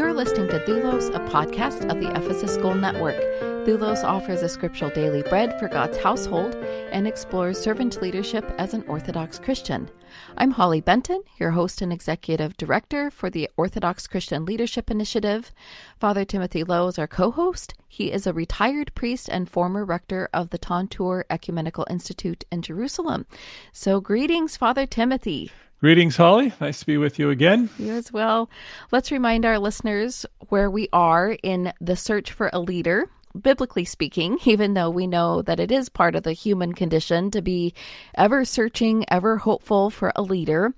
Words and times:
You're 0.00 0.14
listening 0.14 0.48
to 0.48 0.58
Thulos, 0.60 1.14
a 1.14 1.20
podcast 1.28 1.90
of 1.90 2.00
the 2.00 2.08
Ephesus 2.16 2.54
School 2.54 2.74
Network. 2.74 3.20
Thulos 3.66 4.02
offers 4.02 4.40
a 4.40 4.48
scriptural 4.48 4.90
daily 4.90 5.22
bread 5.24 5.58
for 5.58 5.68
God's 5.68 5.98
household 5.98 6.54
and 6.90 7.06
explores 7.06 7.60
servant 7.60 8.00
leadership 8.00 8.50
as 8.56 8.72
an 8.72 8.82
Orthodox 8.88 9.38
Christian. 9.38 9.90
I'm 10.38 10.52
Holly 10.52 10.80
Benton, 10.80 11.22
your 11.38 11.50
host 11.50 11.82
and 11.82 11.92
executive 11.92 12.56
director 12.56 13.10
for 13.10 13.28
the 13.28 13.50
Orthodox 13.58 14.06
Christian 14.06 14.46
Leadership 14.46 14.90
Initiative. 14.90 15.52
Father 15.98 16.24
Timothy 16.24 16.64
Lowe 16.64 16.88
is 16.88 16.98
our 16.98 17.06
co 17.06 17.30
host. 17.30 17.74
He 17.86 18.10
is 18.10 18.26
a 18.26 18.32
retired 18.32 18.94
priest 18.94 19.28
and 19.28 19.50
former 19.50 19.84
rector 19.84 20.30
of 20.32 20.48
the 20.48 20.58
Tantur 20.58 21.24
Ecumenical 21.28 21.86
Institute 21.90 22.44
in 22.50 22.62
Jerusalem. 22.62 23.26
So, 23.70 24.00
greetings, 24.00 24.56
Father 24.56 24.86
Timothy. 24.86 25.52
Greetings, 25.80 26.18
Holly. 26.18 26.52
Nice 26.60 26.80
to 26.80 26.86
be 26.86 26.98
with 26.98 27.18
you 27.18 27.30
again. 27.30 27.70
You 27.78 27.94
as 27.94 28.12
well. 28.12 28.50
Let's 28.92 29.10
remind 29.10 29.46
our 29.46 29.58
listeners 29.58 30.26
where 30.50 30.70
we 30.70 30.90
are 30.92 31.38
in 31.42 31.72
the 31.80 31.96
search 31.96 32.32
for 32.32 32.50
a 32.52 32.60
leader. 32.60 33.08
Biblically 33.40 33.86
speaking, 33.86 34.38
even 34.44 34.74
though 34.74 34.90
we 34.90 35.06
know 35.06 35.40
that 35.40 35.58
it 35.58 35.72
is 35.72 35.88
part 35.88 36.14
of 36.14 36.22
the 36.22 36.34
human 36.34 36.74
condition 36.74 37.30
to 37.30 37.40
be 37.40 37.72
ever 38.14 38.44
searching, 38.44 39.06
ever 39.08 39.38
hopeful 39.38 39.88
for 39.88 40.12
a 40.14 40.20
leader, 40.20 40.74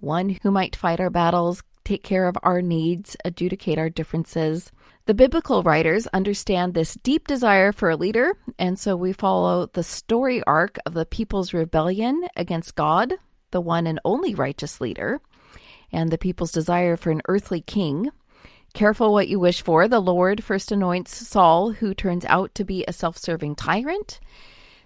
one 0.00 0.36
who 0.42 0.50
might 0.50 0.74
fight 0.74 0.98
our 0.98 1.10
battles, 1.10 1.62
take 1.84 2.02
care 2.02 2.26
of 2.26 2.36
our 2.42 2.60
needs, 2.60 3.16
adjudicate 3.24 3.78
our 3.78 3.88
differences. 3.88 4.72
The 5.06 5.14
biblical 5.14 5.62
writers 5.62 6.08
understand 6.08 6.74
this 6.74 6.94
deep 7.04 7.28
desire 7.28 7.70
for 7.70 7.88
a 7.88 7.96
leader, 7.96 8.36
and 8.58 8.80
so 8.80 8.96
we 8.96 9.12
follow 9.12 9.66
the 9.66 9.84
story 9.84 10.42
arc 10.42 10.76
of 10.84 10.94
the 10.94 11.06
people's 11.06 11.54
rebellion 11.54 12.26
against 12.34 12.74
God, 12.74 13.14
the 13.50 13.60
one 13.60 13.86
and 13.86 14.00
only 14.04 14.34
righteous 14.34 14.80
leader, 14.80 15.20
and 15.92 16.10
the 16.10 16.18
people's 16.18 16.52
desire 16.52 16.96
for 16.96 17.10
an 17.10 17.22
earthly 17.28 17.60
king. 17.60 18.10
Careful 18.72 19.12
what 19.12 19.28
you 19.28 19.40
wish 19.40 19.62
for. 19.62 19.88
The 19.88 20.00
Lord 20.00 20.44
first 20.44 20.70
anoints 20.70 21.26
Saul, 21.26 21.72
who 21.72 21.92
turns 21.92 22.24
out 22.26 22.54
to 22.54 22.64
be 22.64 22.84
a 22.86 22.92
self 22.92 23.18
serving 23.18 23.56
tyrant. 23.56 24.20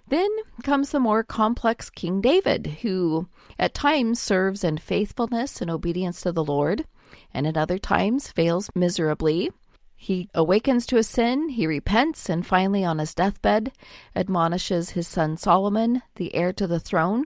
Then 0.08 0.30
comes 0.62 0.90
the 0.90 1.00
more 1.00 1.22
complex 1.22 1.90
King 1.90 2.20
David, 2.20 2.78
who 2.82 3.28
at 3.58 3.74
times 3.74 4.20
serves 4.20 4.64
in 4.64 4.78
faithfulness 4.78 5.60
and 5.60 5.70
obedience 5.70 6.20
to 6.22 6.32
the 6.32 6.44
Lord, 6.44 6.84
and 7.32 7.46
at 7.46 7.56
other 7.56 7.78
times 7.78 8.28
fails 8.28 8.70
miserably. 8.74 9.50
He 9.96 10.28
awakens 10.34 10.84
to 10.86 10.96
his 10.96 11.08
sin, 11.08 11.48
he 11.48 11.66
repents, 11.66 12.28
and 12.28 12.46
finally, 12.46 12.84
on 12.84 12.98
his 12.98 13.14
deathbed, 13.14 13.72
admonishes 14.14 14.90
his 14.90 15.08
son 15.08 15.38
Solomon, 15.38 16.02
the 16.16 16.34
heir 16.34 16.52
to 16.54 16.66
the 16.66 16.80
throne, 16.80 17.24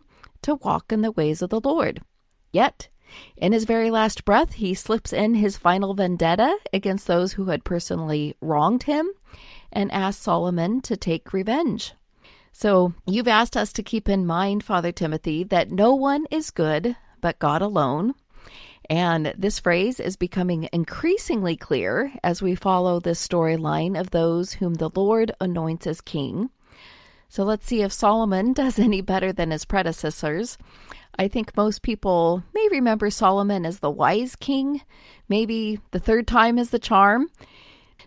to 0.49 0.55
walk 0.57 0.91
in 0.93 1.03
the 1.03 1.13
ways 1.13 1.43
of 1.43 1.51
the 1.51 1.61
Lord. 1.61 2.01
Yet, 2.53 2.89
in 3.37 3.53
his 3.53 3.65
very 3.65 3.91
last 3.91 4.25
breath, 4.25 4.55
he 4.55 4.75
slips 4.75 5.13
in 5.13 5.35
his 5.35 5.57
final 5.57 5.95
vendetta 5.95 6.59
against 6.73 7.07
those 7.07 7.35
who 7.35 7.47
had 7.47 7.65
personally 7.65 8.35
wronged 8.41 8.85
him 8.85 9.11
and 9.71 9.93
asks 9.93 10.23
Solomon 10.23 10.81
to 10.83 10.97
take 10.97 11.33
revenge. 11.33 11.93
So, 12.53 12.95
you've 13.07 13.29
asked 13.29 13.57
us 13.57 13.73
to 13.75 13.83
keep 13.83 14.09
in 14.09 14.27
mind, 14.27 14.65
Father 14.65 14.91
Timothy, 14.91 15.45
that 15.45 15.71
no 15.71 15.95
one 15.95 16.27
is 16.31 16.51
good 16.51 16.97
but 17.21 17.39
God 17.39 17.63
alone. 17.63 18.15
And 18.91 19.35
this 19.37 19.59
phrase 19.59 20.01
is 20.01 20.17
becoming 20.17 20.69
increasingly 20.73 21.57
clear 21.57 22.13
as 22.25 22.41
we 22.41 22.55
follow 22.55 23.01
this 23.01 23.27
storyline 23.27 24.01
of 24.01 24.11
those 24.11 24.55
whom 24.55 24.75
the 24.75 24.91
Lord 24.95 25.31
anoints 25.41 25.87
as 25.87 26.01
king. 26.01 26.49
So 27.29 27.45
let's 27.45 27.67
see 27.67 27.83
if 27.83 27.93
Solomon 27.93 28.53
does 28.55 28.79
any 28.79 29.01
better 29.01 29.33
than 29.33 29.51
his 29.51 29.65
predecessors. 29.65 30.59
I 31.19 31.29
think 31.29 31.57
most 31.57 31.83
people 31.83 32.45
may 32.55 32.69
remember 32.71 33.11
Solomon 33.11 33.67
as 33.67 33.81
the 33.81 33.91
wise 33.91 34.37
king. 34.37 34.83
Maybe 35.29 35.81
the 35.91 35.99
third 35.99 36.27
time 36.27 36.59
is 36.59 36.71
the 36.71 36.79
charm. 36.79 37.31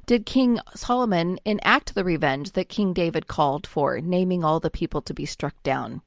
Did 0.05 0.25
King 0.25 0.59
Solomon 0.75 1.39
enact 1.45 1.93
the 1.93 2.03
revenge 2.03 2.53
that 2.53 2.69
King 2.69 2.93
David 2.93 3.27
called 3.27 3.67
for, 3.67 3.99
naming 4.01 4.43
all 4.43 4.59
the 4.59 4.69
people 4.69 5.01
to 5.01 5.13
be 5.13 5.25
struck 5.25 5.61
down? 5.63 6.01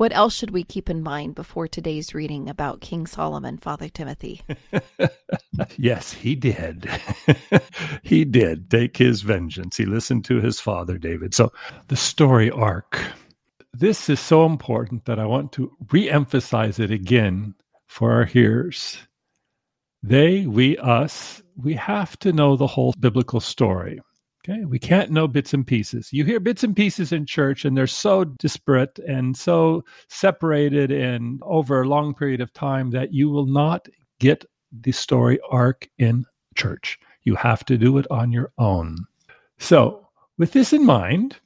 What 0.00 0.16
else 0.16 0.34
should 0.34 0.52
we 0.52 0.64
keep 0.64 0.88
in 0.88 1.02
mind 1.02 1.34
before 1.34 1.68
today's 1.68 2.14
reading 2.14 2.48
about 2.48 2.80
King 2.80 3.06
Solomon, 3.06 3.58
Father 3.58 3.90
Timothy? 3.90 4.40
yes, 5.76 6.14
he 6.14 6.34
did. 6.34 6.88
he 8.02 8.24
did 8.24 8.70
take 8.70 8.96
his 8.96 9.20
vengeance. 9.20 9.76
He 9.76 9.84
listened 9.84 10.24
to 10.24 10.40
his 10.40 10.58
father, 10.58 10.96
David. 10.96 11.34
So, 11.34 11.52
the 11.88 11.96
story 11.96 12.50
arc. 12.50 12.98
This 13.74 14.08
is 14.08 14.20
so 14.20 14.46
important 14.46 15.04
that 15.04 15.18
I 15.18 15.26
want 15.26 15.52
to 15.52 15.70
re 15.92 16.08
emphasize 16.08 16.78
it 16.78 16.90
again 16.90 17.54
for 17.86 18.10
our 18.10 18.24
hearers. 18.24 18.96
They, 20.02 20.46
we, 20.46 20.78
us, 20.78 21.42
we 21.56 21.74
have 21.74 22.18
to 22.20 22.32
know 22.32 22.56
the 22.56 22.66
whole 22.66 22.94
biblical 22.98 23.40
story. 23.40 24.00
Okay, 24.48 24.64
we 24.64 24.78
can't 24.78 25.10
know 25.10 25.28
bits 25.28 25.52
and 25.52 25.66
pieces. 25.66 26.12
You 26.12 26.24
hear 26.24 26.40
bits 26.40 26.64
and 26.64 26.74
pieces 26.74 27.12
in 27.12 27.26
church, 27.26 27.66
and 27.66 27.76
they're 27.76 27.86
so 27.86 28.24
disparate 28.24 28.98
and 29.00 29.36
so 29.36 29.84
separated 30.08 30.90
and 30.90 31.42
over 31.42 31.82
a 31.82 31.88
long 31.88 32.14
period 32.14 32.40
of 32.40 32.52
time 32.54 32.90
that 32.92 33.12
you 33.12 33.28
will 33.28 33.44
not 33.44 33.86
get 34.18 34.46
the 34.72 34.92
story 34.92 35.38
arc 35.50 35.88
in 35.98 36.24
church. 36.54 36.98
You 37.24 37.34
have 37.34 37.66
to 37.66 37.76
do 37.76 37.98
it 37.98 38.06
on 38.10 38.32
your 38.32 38.50
own. 38.56 39.04
So, 39.58 40.08
with 40.38 40.52
this 40.52 40.72
in 40.72 40.86
mind, 40.86 41.36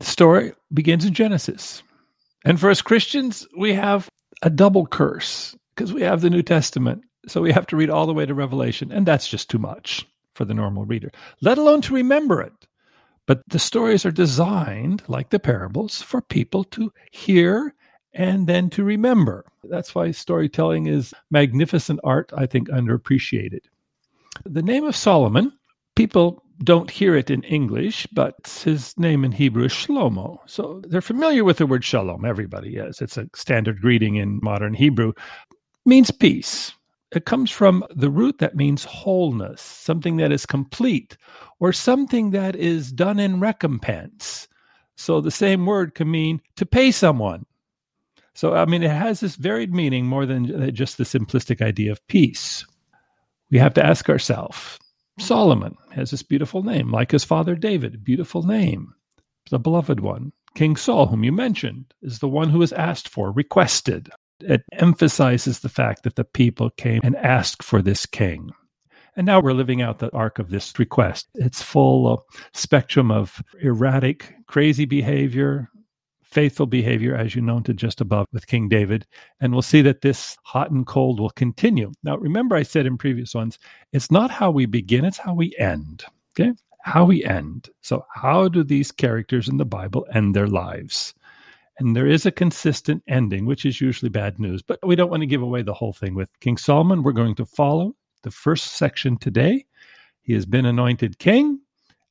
the 0.00 0.06
story 0.06 0.52
begins 0.74 1.06
in 1.06 1.14
Genesis. 1.14 1.82
And 2.44 2.60
for 2.60 2.68
us 2.68 2.82
Christians, 2.82 3.46
we 3.56 3.72
have 3.72 4.10
a 4.42 4.50
double 4.50 4.86
curse 4.86 5.56
because 5.74 5.94
we 5.94 6.02
have 6.02 6.20
the 6.20 6.28
New 6.28 6.42
Testament. 6.42 7.02
So 7.28 7.40
we 7.40 7.52
have 7.52 7.66
to 7.68 7.76
read 7.76 7.88
all 7.88 8.06
the 8.06 8.12
way 8.12 8.26
to 8.26 8.34
Revelation, 8.34 8.92
and 8.92 9.06
that's 9.06 9.28
just 9.28 9.48
too 9.48 9.58
much 9.58 10.06
for 10.34 10.44
the 10.44 10.54
normal 10.54 10.84
reader, 10.84 11.10
let 11.40 11.58
alone 11.58 11.80
to 11.82 11.94
remember 11.94 12.40
it. 12.40 12.52
But 13.26 13.42
the 13.48 13.58
stories 13.58 14.04
are 14.04 14.10
designed, 14.10 15.02
like 15.08 15.30
the 15.30 15.38
parables, 15.38 16.02
for 16.02 16.20
people 16.20 16.64
to 16.64 16.92
hear 17.12 17.74
and 18.14 18.46
then 18.46 18.68
to 18.70 18.84
remember. 18.84 19.44
That's 19.64 19.94
why 19.94 20.10
storytelling 20.10 20.86
is 20.86 21.14
magnificent 21.30 22.00
art, 22.04 22.32
I 22.36 22.46
think, 22.46 22.68
underappreciated. 22.68 23.60
The 24.44 24.62
name 24.62 24.84
of 24.84 24.96
Solomon, 24.96 25.52
people 25.94 26.42
don't 26.64 26.90
hear 26.90 27.16
it 27.16 27.30
in 27.30 27.42
English, 27.44 28.06
but 28.12 28.60
his 28.64 28.96
name 28.98 29.24
in 29.24 29.32
Hebrew 29.32 29.64
is 29.64 29.72
Shlomo. 29.72 30.38
So 30.46 30.82
they're 30.86 31.00
familiar 31.00 31.44
with 31.44 31.58
the 31.58 31.66
word 31.66 31.84
shalom. 31.84 32.24
Everybody 32.24 32.76
is. 32.76 33.00
It's 33.00 33.16
a 33.16 33.28
standard 33.34 33.80
greeting 33.80 34.16
in 34.16 34.40
modern 34.42 34.74
Hebrew. 34.74 35.12
means 35.84 36.10
peace. 36.10 36.72
It 37.14 37.26
comes 37.26 37.50
from 37.50 37.84
the 37.94 38.10
root 38.10 38.38
that 38.38 38.56
means 38.56 38.84
wholeness, 38.84 39.60
something 39.60 40.16
that 40.16 40.32
is 40.32 40.46
complete, 40.46 41.16
or 41.60 41.72
something 41.72 42.30
that 42.30 42.56
is 42.56 42.90
done 42.90 43.20
in 43.20 43.38
recompense. 43.38 44.48
So 44.96 45.20
the 45.20 45.30
same 45.30 45.66
word 45.66 45.94
can 45.94 46.10
mean 46.10 46.40
to 46.56 46.64
pay 46.64 46.90
someone. 46.90 47.44
So, 48.34 48.54
I 48.54 48.64
mean, 48.64 48.82
it 48.82 48.90
has 48.90 49.20
this 49.20 49.36
varied 49.36 49.74
meaning 49.74 50.06
more 50.06 50.24
than 50.24 50.74
just 50.74 50.96
the 50.96 51.04
simplistic 51.04 51.60
idea 51.60 51.92
of 51.92 52.06
peace. 52.06 52.64
We 53.50 53.58
have 53.58 53.74
to 53.74 53.84
ask 53.84 54.08
ourselves 54.08 54.78
Solomon 55.18 55.76
has 55.90 56.10
this 56.10 56.22
beautiful 56.22 56.62
name, 56.62 56.90
like 56.90 57.10
his 57.10 57.24
father 57.24 57.54
David, 57.54 58.02
beautiful 58.02 58.42
name, 58.42 58.94
the 59.50 59.58
beloved 59.58 60.00
one. 60.00 60.32
King 60.54 60.76
Saul, 60.76 61.06
whom 61.06 61.24
you 61.24 61.32
mentioned, 61.32 61.92
is 62.00 62.18
the 62.18 62.28
one 62.28 62.48
who 62.48 62.62
is 62.62 62.72
asked 62.72 63.08
for, 63.08 63.30
requested, 63.32 64.08
it 64.40 64.62
emphasizes 64.72 65.60
the 65.60 65.68
fact 65.68 66.02
that 66.02 66.16
the 66.16 66.24
people 66.24 66.70
came 66.70 67.00
and 67.04 67.16
asked 67.16 67.62
for 67.62 67.82
this 67.82 68.06
king. 68.06 68.50
And 69.14 69.26
now 69.26 69.40
we're 69.40 69.52
living 69.52 69.82
out 69.82 69.98
the 69.98 70.10
arc 70.12 70.38
of 70.38 70.50
this 70.50 70.78
request. 70.78 71.28
It's 71.34 71.60
full 71.60 72.08
of 72.08 72.22
spectrum 72.54 73.10
of 73.10 73.42
erratic, 73.60 74.34
crazy 74.46 74.86
behavior, 74.86 75.70
faithful 76.22 76.66
behavior, 76.66 77.14
as 77.14 77.34
you 77.34 77.42
noted 77.42 77.76
just 77.76 78.00
above 78.00 78.26
with 78.32 78.46
King 78.46 78.68
David. 78.68 79.06
And 79.40 79.52
we'll 79.52 79.60
see 79.60 79.82
that 79.82 80.00
this 80.00 80.36
hot 80.44 80.70
and 80.70 80.86
cold 80.86 81.20
will 81.20 81.30
continue. 81.30 81.92
Now, 82.02 82.16
remember, 82.16 82.56
I 82.56 82.62
said 82.62 82.86
in 82.86 82.96
previous 82.96 83.34
ones, 83.34 83.58
it's 83.92 84.10
not 84.10 84.30
how 84.30 84.50
we 84.50 84.64
begin, 84.64 85.04
it's 85.04 85.18
how 85.18 85.34
we 85.34 85.54
end. 85.58 86.04
Okay? 86.32 86.52
How 86.82 87.04
we 87.04 87.22
end. 87.22 87.68
So, 87.82 88.06
how 88.14 88.48
do 88.48 88.64
these 88.64 88.90
characters 88.90 89.46
in 89.46 89.58
the 89.58 89.66
Bible 89.66 90.06
end 90.12 90.34
their 90.34 90.48
lives? 90.48 91.12
And 91.78 91.96
there 91.96 92.06
is 92.06 92.26
a 92.26 92.30
consistent 92.30 93.02
ending, 93.08 93.46
which 93.46 93.64
is 93.64 93.80
usually 93.80 94.10
bad 94.10 94.38
news. 94.38 94.62
But 94.62 94.78
we 94.86 94.94
don't 94.94 95.10
want 95.10 95.22
to 95.22 95.26
give 95.26 95.42
away 95.42 95.62
the 95.62 95.74
whole 95.74 95.92
thing 95.92 96.14
with 96.14 96.28
King 96.40 96.56
Solomon. 96.56 97.02
We're 97.02 97.12
going 97.12 97.34
to 97.36 97.46
follow 97.46 97.94
the 98.22 98.30
first 98.30 98.72
section 98.72 99.16
today. 99.18 99.64
He 100.22 100.34
has 100.34 100.46
been 100.46 100.66
anointed 100.66 101.18
king, 101.18 101.60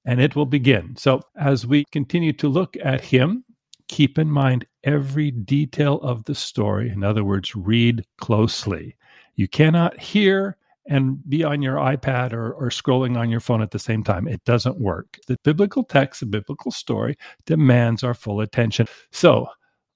and 0.05 0.19
it 0.19 0.35
will 0.35 0.45
begin. 0.45 0.95
So, 0.97 1.21
as 1.37 1.65
we 1.65 1.85
continue 1.91 2.33
to 2.33 2.49
look 2.49 2.75
at 2.83 3.01
him, 3.01 3.45
keep 3.87 4.17
in 4.17 4.29
mind 4.29 4.65
every 4.83 5.31
detail 5.31 5.99
of 6.01 6.23
the 6.25 6.35
story. 6.35 6.89
In 6.89 7.03
other 7.03 7.23
words, 7.23 7.55
read 7.55 8.05
closely. 8.17 8.95
You 9.35 9.47
cannot 9.47 9.99
hear 9.99 10.57
and 10.87 11.17
be 11.29 11.43
on 11.43 11.61
your 11.61 11.75
iPad 11.75 12.33
or, 12.33 12.53
or 12.53 12.69
scrolling 12.69 13.17
on 13.17 13.29
your 13.29 13.39
phone 13.39 13.61
at 13.61 13.71
the 13.71 13.79
same 13.79 14.03
time. 14.03 14.27
It 14.27 14.43
doesn't 14.45 14.79
work. 14.79 15.19
The 15.27 15.37
biblical 15.43 15.83
text, 15.83 16.21
the 16.21 16.25
biblical 16.25 16.71
story 16.71 17.17
demands 17.45 18.03
our 18.03 18.13
full 18.13 18.41
attention. 18.41 18.87
So 19.11 19.47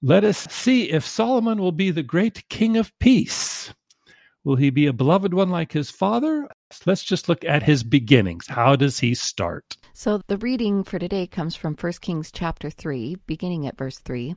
let 0.02 0.24
us 0.24 0.46
see 0.50 0.90
if 0.90 1.06
Solomon 1.06 1.58
will 1.58 1.72
be 1.72 1.90
the 1.90 2.02
great 2.02 2.48
king 2.48 2.76
of 2.76 2.96
peace. 2.98 3.74
Will 4.44 4.56
he 4.56 4.70
be 4.70 4.86
a 4.86 4.92
beloved 4.92 5.34
one 5.34 5.48
like 5.48 5.72
his 5.72 5.90
father? 5.90 6.48
Let's 6.84 7.02
just 7.02 7.28
look 7.28 7.44
at 7.44 7.64
his 7.64 7.82
beginnings. 7.82 8.46
How 8.46 8.76
does 8.76 9.00
he 9.00 9.12
start? 9.14 9.76
So 9.92 10.20
the 10.28 10.38
reading 10.38 10.84
for 10.84 11.00
today 11.00 11.26
comes 11.26 11.56
from 11.56 11.74
1 11.74 11.92
Kings 12.00 12.30
chapter 12.30 12.70
3, 12.70 13.16
beginning 13.26 13.66
at 13.66 13.76
verse 13.76 13.98
3. 13.98 14.36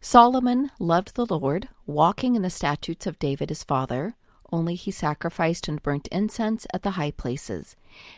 Solomon 0.00 0.70
loved 0.78 1.16
the 1.16 1.26
Lord, 1.26 1.68
walking 1.86 2.36
in 2.36 2.42
the 2.42 2.50
statutes 2.50 3.06
of 3.08 3.18
David 3.18 3.48
his 3.48 3.64
father, 3.64 4.14
only 4.54 4.76
he 4.76 4.92
sacrificed 4.92 5.66
and 5.66 5.82
burnt 5.82 6.06
incense 6.12 6.64
at 6.72 6.82
the 6.82 6.92
high 6.92 7.10
places. 7.10 7.74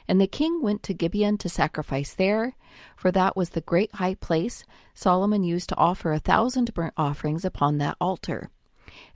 And 0.07 0.21
the 0.21 0.27
king 0.27 0.61
went 0.61 0.83
to 0.83 0.95
Gibeon 0.95 1.39
to 1.39 1.49
sacrifice 1.49 2.13
there, 2.13 2.55
for 2.95 3.11
that 3.11 3.37
was 3.37 3.51
the 3.51 3.63
great 3.63 3.95
high 3.95 4.15
place 4.15 4.65
Solomon 4.93 5.43
used 5.43 5.71
to 5.71 5.77
offer 5.77 6.13
a 6.13 6.19
thousand 6.19 6.75
burnt 6.75 6.93
offerings 6.99 7.45
upon 7.45 7.79
that 7.79 7.97
altar. 8.01 8.51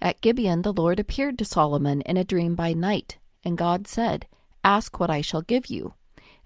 At 0.00 0.22
Gibeon 0.22 0.62
the 0.62 0.72
Lord 0.72 0.99
appeared 0.99 1.38
to 1.38 1.44
Solomon 1.44 2.00
in 2.02 2.17
a 2.17 2.25
dream 2.25 2.55
by 2.55 2.72
night, 2.72 3.19
and 3.44 3.58
God 3.58 3.87
said, 3.87 4.26
Ask 4.64 4.99
what 4.99 5.11
I 5.11 5.20
shall 5.20 5.43
give 5.43 5.66
you. 5.66 5.94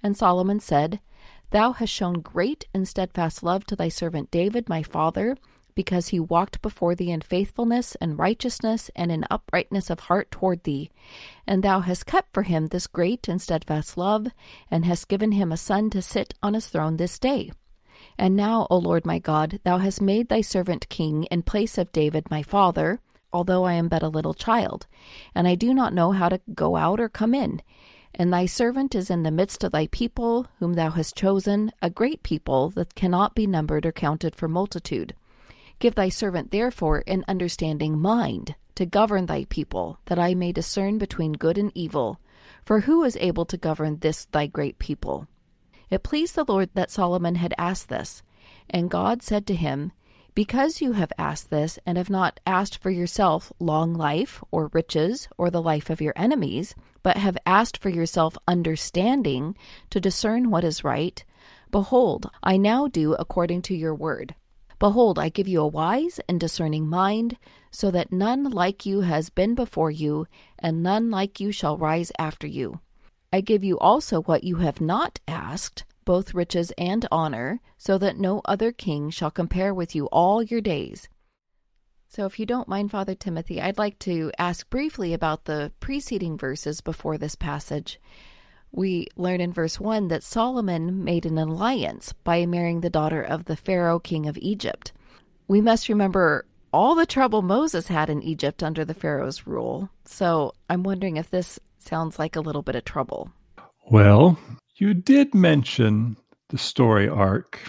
And 0.02 0.16
Solomon 0.16 0.58
said, 0.58 1.00
Thou 1.50 1.72
hast 1.72 1.92
shown 1.92 2.14
great 2.14 2.66
and 2.74 2.88
steadfast 2.88 3.44
love 3.44 3.64
to 3.66 3.76
thy 3.76 3.88
servant 3.88 4.32
David 4.32 4.68
my 4.68 4.82
father, 4.82 5.36
because 5.74 6.08
he 6.08 6.20
walked 6.20 6.62
before 6.62 6.94
thee 6.94 7.10
in 7.10 7.20
faithfulness 7.20 7.94
and 8.00 8.18
righteousness 8.18 8.90
and 8.94 9.10
in 9.10 9.26
uprightness 9.30 9.90
of 9.90 10.00
heart 10.00 10.30
toward 10.30 10.62
thee. 10.64 10.90
And 11.46 11.62
thou 11.62 11.80
hast 11.80 12.06
kept 12.06 12.32
for 12.32 12.42
him 12.42 12.68
this 12.68 12.86
great 12.86 13.28
and 13.28 13.40
steadfast 13.40 13.96
love, 13.96 14.28
and 14.70 14.84
hast 14.84 15.08
given 15.08 15.32
him 15.32 15.52
a 15.52 15.56
son 15.56 15.90
to 15.90 16.02
sit 16.02 16.34
on 16.42 16.54
his 16.54 16.68
throne 16.68 16.96
this 16.96 17.18
day. 17.18 17.52
And 18.18 18.36
now, 18.36 18.66
O 18.70 18.76
Lord 18.76 19.04
my 19.04 19.18
God, 19.18 19.60
thou 19.64 19.78
hast 19.78 20.00
made 20.00 20.28
thy 20.28 20.40
servant 20.40 20.88
king 20.88 21.24
in 21.24 21.42
place 21.42 21.78
of 21.78 21.92
David 21.92 22.30
my 22.30 22.42
father, 22.42 23.00
although 23.32 23.64
I 23.64 23.72
am 23.74 23.88
but 23.88 24.02
a 24.02 24.08
little 24.08 24.34
child, 24.34 24.86
and 25.34 25.48
I 25.48 25.56
do 25.56 25.74
not 25.74 25.92
know 25.92 26.12
how 26.12 26.28
to 26.28 26.40
go 26.54 26.76
out 26.76 27.00
or 27.00 27.08
come 27.08 27.34
in. 27.34 27.60
And 28.14 28.32
thy 28.32 28.46
servant 28.46 28.94
is 28.94 29.10
in 29.10 29.24
the 29.24 29.32
midst 29.32 29.64
of 29.64 29.72
thy 29.72 29.88
people, 29.88 30.46
whom 30.60 30.74
thou 30.74 30.90
hast 30.90 31.16
chosen, 31.16 31.72
a 31.82 31.90
great 31.90 32.22
people 32.22 32.70
that 32.70 32.94
cannot 32.94 33.34
be 33.34 33.48
numbered 33.48 33.84
or 33.84 33.90
counted 33.90 34.36
for 34.36 34.46
multitude. 34.46 35.14
Give 35.84 35.94
thy 35.94 36.08
servant 36.08 36.50
therefore 36.50 37.04
an 37.06 37.26
understanding 37.28 37.98
mind 37.98 38.54
to 38.74 38.86
govern 38.86 39.26
thy 39.26 39.44
people, 39.44 39.98
that 40.06 40.18
I 40.18 40.32
may 40.32 40.50
discern 40.50 40.96
between 40.96 41.34
good 41.34 41.58
and 41.58 41.70
evil. 41.74 42.22
For 42.64 42.80
who 42.80 43.04
is 43.04 43.18
able 43.20 43.44
to 43.44 43.58
govern 43.58 43.98
this 43.98 44.24
thy 44.24 44.46
great 44.46 44.78
people? 44.78 45.28
It 45.90 46.02
pleased 46.02 46.36
the 46.36 46.46
Lord 46.48 46.70
that 46.72 46.90
Solomon 46.90 47.34
had 47.34 47.52
asked 47.58 47.90
this. 47.90 48.22
And 48.70 48.88
God 48.88 49.22
said 49.22 49.46
to 49.46 49.54
him, 49.54 49.92
Because 50.34 50.80
you 50.80 50.92
have 50.92 51.12
asked 51.18 51.50
this, 51.50 51.78
and 51.84 51.98
have 51.98 52.08
not 52.08 52.40
asked 52.46 52.78
for 52.78 52.88
yourself 52.88 53.52
long 53.60 53.92
life, 53.92 54.42
or 54.50 54.70
riches, 54.72 55.28
or 55.36 55.50
the 55.50 55.60
life 55.60 55.90
of 55.90 56.00
your 56.00 56.14
enemies, 56.16 56.74
but 57.02 57.18
have 57.18 57.36
asked 57.44 57.76
for 57.76 57.90
yourself 57.90 58.38
understanding 58.48 59.54
to 59.90 60.00
discern 60.00 60.48
what 60.48 60.64
is 60.64 60.82
right, 60.82 61.22
behold, 61.70 62.30
I 62.42 62.56
now 62.56 62.88
do 62.88 63.12
according 63.12 63.60
to 63.64 63.74
your 63.74 63.94
word. 63.94 64.34
Behold, 64.84 65.18
I 65.18 65.30
give 65.30 65.48
you 65.48 65.62
a 65.62 65.66
wise 65.66 66.20
and 66.28 66.38
discerning 66.38 66.86
mind, 66.86 67.38
so 67.70 67.90
that 67.90 68.12
none 68.12 68.44
like 68.44 68.84
you 68.84 69.00
has 69.00 69.30
been 69.30 69.54
before 69.54 69.90
you, 69.90 70.26
and 70.58 70.82
none 70.82 71.10
like 71.10 71.40
you 71.40 71.52
shall 71.52 71.78
rise 71.78 72.12
after 72.18 72.46
you. 72.46 72.80
I 73.32 73.40
give 73.40 73.64
you 73.64 73.78
also 73.78 74.20
what 74.20 74.44
you 74.44 74.56
have 74.56 74.82
not 74.82 75.20
asked, 75.26 75.86
both 76.04 76.34
riches 76.34 76.70
and 76.76 77.08
honor, 77.10 77.62
so 77.78 77.96
that 77.96 78.18
no 78.18 78.42
other 78.44 78.72
king 78.72 79.08
shall 79.08 79.30
compare 79.30 79.72
with 79.72 79.94
you 79.94 80.04
all 80.08 80.42
your 80.42 80.60
days. 80.60 81.08
So, 82.10 82.26
if 82.26 82.38
you 82.38 82.44
don't 82.44 82.68
mind, 82.68 82.90
Father 82.90 83.14
Timothy, 83.14 83.62
I'd 83.62 83.78
like 83.78 83.98
to 84.00 84.32
ask 84.38 84.68
briefly 84.68 85.14
about 85.14 85.46
the 85.46 85.72
preceding 85.80 86.36
verses 86.36 86.82
before 86.82 87.16
this 87.16 87.36
passage 87.36 87.98
we 88.74 89.06
learn 89.16 89.40
in 89.40 89.52
verse 89.52 89.78
1 89.78 90.08
that 90.08 90.24
Solomon 90.24 91.04
made 91.04 91.24
an 91.24 91.38
alliance 91.38 92.12
by 92.24 92.44
marrying 92.44 92.80
the 92.80 92.90
daughter 92.90 93.22
of 93.22 93.44
the 93.44 93.56
Pharaoh 93.56 94.00
king 94.00 94.26
of 94.26 94.36
Egypt. 94.38 94.92
We 95.46 95.60
must 95.60 95.88
remember 95.88 96.44
all 96.72 96.96
the 96.96 97.06
trouble 97.06 97.40
Moses 97.40 97.86
had 97.86 98.10
in 98.10 98.22
Egypt 98.22 98.62
under 98.62 98.84
the 98.84 98.94
Pharaoh's 98.94 99.46
rule. 99.46 99.90
So 100.04 100.54
I'm 100.68 100.82
wondering 100.82 101.16
if 101.16 101.30
this 101.30 101.60
sounds 101.78 102.18
like 102.18 102.34
a 102.34 102.40
little 102.40 102.62
bit 102.62 102.74
of 102.74 102.84
trouble. 102.84 103.30
Well, 103.90 104.38
you 104.76 104.92
did 104.92 105.34
mention 105.34 106.16
the 106.48 106.58
story 106.58 107.08
arc, 107.08 107.60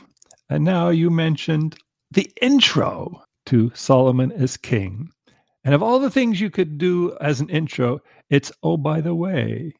and 0.49 0.63
now 0.63 0.89
you 0.89 1.11
mentioned 1.11 1.77
the 2.09 2.31
intro 2.41 3.21
to 3.45 3.71
Solomon 3.75 4.31
as 4.31 4.57
king. 4.57 5.11
And 5.63 5.75
of 5.75 5.83
all 5.83 5.99
the 5.99 6.09
things 6.09 6.41
you 6.41 6.49
could 6.49 6.79
do 6.79 7.15
as 7.21 7.41
an 7.41 7.49
intro, 7.49 7.99
it's, 8.29 8.51
oh, 8.63 8.77
by 8.77 9.01
the 9.01 9.13
way, 9.13 9.73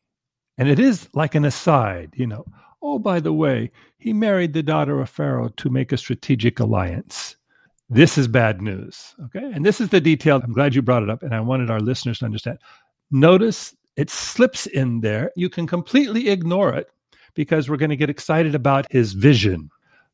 and 0.57 0.69
it 0.69 0.79
is 0.79 1.09
like 1.13 1.35
an 1.35 1.45
aside, 1.45 2.13
you 2.15 2.27
know. 2.27 2.45
Oh, 2.81 2.99
by 2.99 3.19
the 3.19 3.33
way, 3.33 3.71
he 3.97 4.13
married 4.13 4.53
the 4.53 4.63
daughter 4.63 5.01
of 5.01 5.09
Pharaoh 5.09 5.49
to 5.57 5.69
make 5.69 5.91
a 5.91 5.97
strategic 5.97 6.59
alliance. 6.59 7.35
This 7.89 8.17
is 8.17 8.27
bad 8.27 8.61
news. 8.61 9.15
Okay. 9.25 9.51
And 9.53 9.65
this 9.65 9.81
is 9.81 9.89
the 9.89 10.01
detail. 10.01 10.41
I'm 10.43 10.53
glad 10.53 10.75
you 10.75 10.81
brought 10.81 11.03
it 11.03 11.09
up. 11.09 11.23
And 11.23 11.33
I 11.33 11.39
wanted 11.39 11.69
our 11.69 11.79
listeners 11.79 12.19
to 12.19 12.25
understand. 12.25 12.59
Notice 13.11 13.75
it 13.95 14.09
slips 14.09 14.65
in 14.67 15.01
there. 15.01 15.31
You 15.35 15.49
can 15.49 15.67
completely 15.67 16.29
ignore 16.29 16.73
it 16.73 16.89
because 17.33 17.69
we're 17.69 17.77
going 17.77 17.89
to 17.89 17.95
get 17.95 18.09
excited 18.09 18.55
about 18.55 18.91
his 18.91 19.13
vision. 19.13 19.69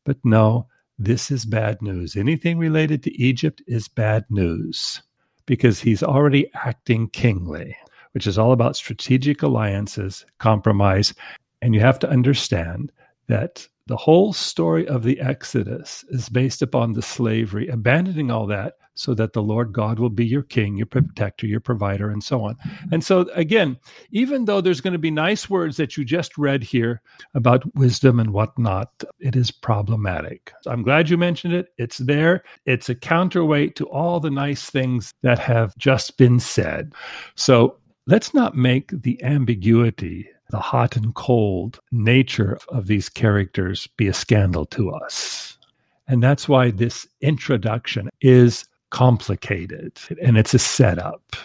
But 0.06 0.18
no, 0.24 0.68
this 0.98 1.32
is 1.32 1.46
bad 1.46 1.82
news. 1.82 2.16
Anything 2.16 2.58
related 2.58 3.04
to 3.04 3.22
Egypt 3.22 3.62
is 3.68 3.88
bad 3.88 4.26
news 4.30 5.02
because 5.46 5.80
he's 5.80 6.04
already 6.04 6.50
acting 6.54 7.08
kingly 7.10 7.76
which 8.14 8.28
is 8.28 8.38
all 8.38 8.52
about 8.52 8.76
strategic 8.76 9.42
alliances, 9.44 10.26
compromise. 10.40 11.14
And 11.62 11.74
you 11.74 11.82
have 11.82 12.00
to 12.00 12.10
understand 12.10 12.92
that 13.28 13.68
the 13.88 13.98
whole 13.98 14.34
story 14.34 14.88
of 14.88 15.04
the 15.04 15.20
Exodus 15.20 16.06
is 16.10 16.30
based 16.30 16.62
upon 16.62 16.94
the 16.94 17.02
slavery, 17.02 17.68
abandoning 17.68 18.32
all 18.32 18.48
that 18.48 18.76
so 18.94 19.14
that 19.14 19.34
the 19.34 19.42
Lord 19.42 19.74
God 19.74 20.00
will 20.00 20.10
be 20.10 20.26
your 20.26 20.44
king, 20.44 20.78
your 20.78 20.86
protector, 20.86 21.48
your 21.48 21.60
provider, 21.60 22.10
and 22.10 22.24
so 22.24 22.44
on. 22.44 22.56
And 22.92 23.04
so, 23.04 23.30
again, 23.34 23.78
even 24.12 24.46
though 24.46 24.62
there's 24.62 24.82
going 24.82 24.94
to 24.94 25.00
be 25.00 25.12
nice 25.12 25.50
words 25.50 25.78
that 25.78 25.98
you 25.98 26.06
just 26.06 26.38
read 26.38 26.64
here 26.64 27.02
about 27.34 27.64
wisdom 27.76 28.20
and 28.20 28.32
whatnot, 28.32 28.92
it 29.20 29.36
is 29.36 29.50
problematic. 29.50 30.54
I'm 30.68 30.84
glad 30.84 31.10
you 31.10 31.18
mentioned 31.18 31.54
it. 31.54 31.68
It's 31.78 31.98
there, 31.98 32.44
it's 32.66 32.90
a 32.90 32.96
counterweight 32.96 33.76
to 33.78 33.90
all 33.90 34.20
the 34.20 34.32
nice 34.32 34.70
things 34.70 35.14
that 35.24 35.40
have 35.40 35.76
just 35.78 36.18
been 36.18 36.40
said. 36.40 36.94
So, 37.36 37.78
Let's 38.08 38.34
not 38.34 38.56
make 38.56 38.90
the 38.90 39.22
ambiguity, 39.24 40.28
the 40.50 40.60
hot 40.60 40.96
and 40.96 41.14
cold 41.14 41.80
nature 41.92 42.58
of 42.70 42.88
these 42.88 43.10
characters 43.10 43.88
be 43.96 44.08
a 44.08 44.14
scandal 44.14 44.66
to 44.68 44.92
us. 44.92 45.58
And 46.08 46.22
that's 46.22 46.50
why 46.50 46.72
this 46.72 47.08
introduction 47.22 48.10
is 48.20 48.66
complicated 48.90 50.00
and 50.22 50.38
it's 50.38 50.54
a 50.54 50.60
setup, 50.60 51.36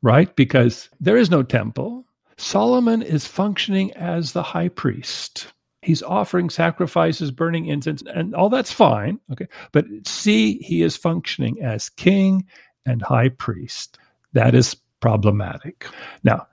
right? 0.00 0.34
Because 0.36 0.88
there 1.00 1.16
is 1.16 1.30
no 1.30 1.42
temple. 1.42 2.04
Solomon 2.38 3.02
is 3.02 3.26
functioning 3.26 3.92
as 3.94 4.32
the 4.32 4.42
high 4.42 4.68
priest. 4.68 5.52
He's 5.82 6.02
offering 6.02 6.50
sacrifices, 6.50 7.30
burning 7.30 7.66
incense, 7.66 8.02
and 8.14 8.34
all 8.34 8.48
that's 8.48 8.72
fine. 8.72 9.20
Okay. 9.32 9.46
But 9.72 9.86
see, 10.06 10.58
he 10.58 10.82
is 10.82 10.96
functioning 10.96 11.60
as 11.62 11.88
king 11.90 12.46
and 12.86 13.02
high 13.02 13.28
priest. 13.28 13.98
That 14.32 14.54
is 14.54 14.76
problematic. 15.00 15.86
Now, 16.24 16.46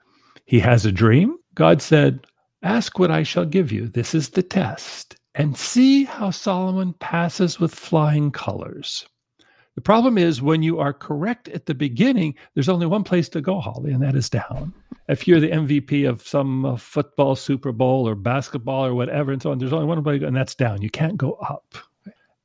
he 0.45 0.59
has 0.59 0.85
a 0.85 0.91
dream. 0.91 1.38
God 1.55 1.81
said, 1.81 2.25
Ask 2.63 2.97
what 2.97 3.12
I 3.12 3.23
shall 3.23 3.45
give 3.45 3.71
you. 3.71 3.88
This 3.88 4.15
is 4.15 4.29
the 4.29 4.43
test. 4.43 5.15
And 5.35 5.57
see 5.57 6.05
how 6.05 6.31
Solomon 6.31 6.93
passes 7.00 7.59
with 7.59 7.73
flying 7.73 8.31
colors. 8.31 9.05
The 9.75 9.81
problem 9.81 10.17
is 10.17 10.41
when 10.41 10.62
you 10.62 10.79
are 10.79 10.93
correct 10.93 11.47
at 11.50 11.65
the 11.65 11.73
beginning, 11.73 12.35
there's 12.53 12.69
only 12.69 12.85
one 12.85 13.03
place 13.03 13.27
to 13.29 13.41
go, 13.41 13.59
Holly, 13.59 13.91
and 13.91 14.03
that 14.03 14.15
is 14.15 14.29
down. 14.29 14.73
If 15.09 15.27
you're 15.27 15.39
the 15.39 15.50
MVP 15.50 16.07
of 16.07 16.25
some 16.25 16.65
uh, 16.65 16.77
football 16.77 17.35
Super 17.35 17.71
Bowl 17.71 18.07
or 18.07 18.15
basketball 18.15 18.85
or 18.85 18.93
whatever, 18.93 19.31
and 19.31 19.41
so 19.41 19.51
on, 19.51 19.57
there's 19.57 19.73
only 19.73 19.88
one 19.88 20.03
way, 20.03 20.17
and 20.17 20.35
that's 20.35 20.55
down. 20.55 20.81
You 20.81 20.91
can't 20.91 21.17
go 21.17 21.33
up. 21.33 21.75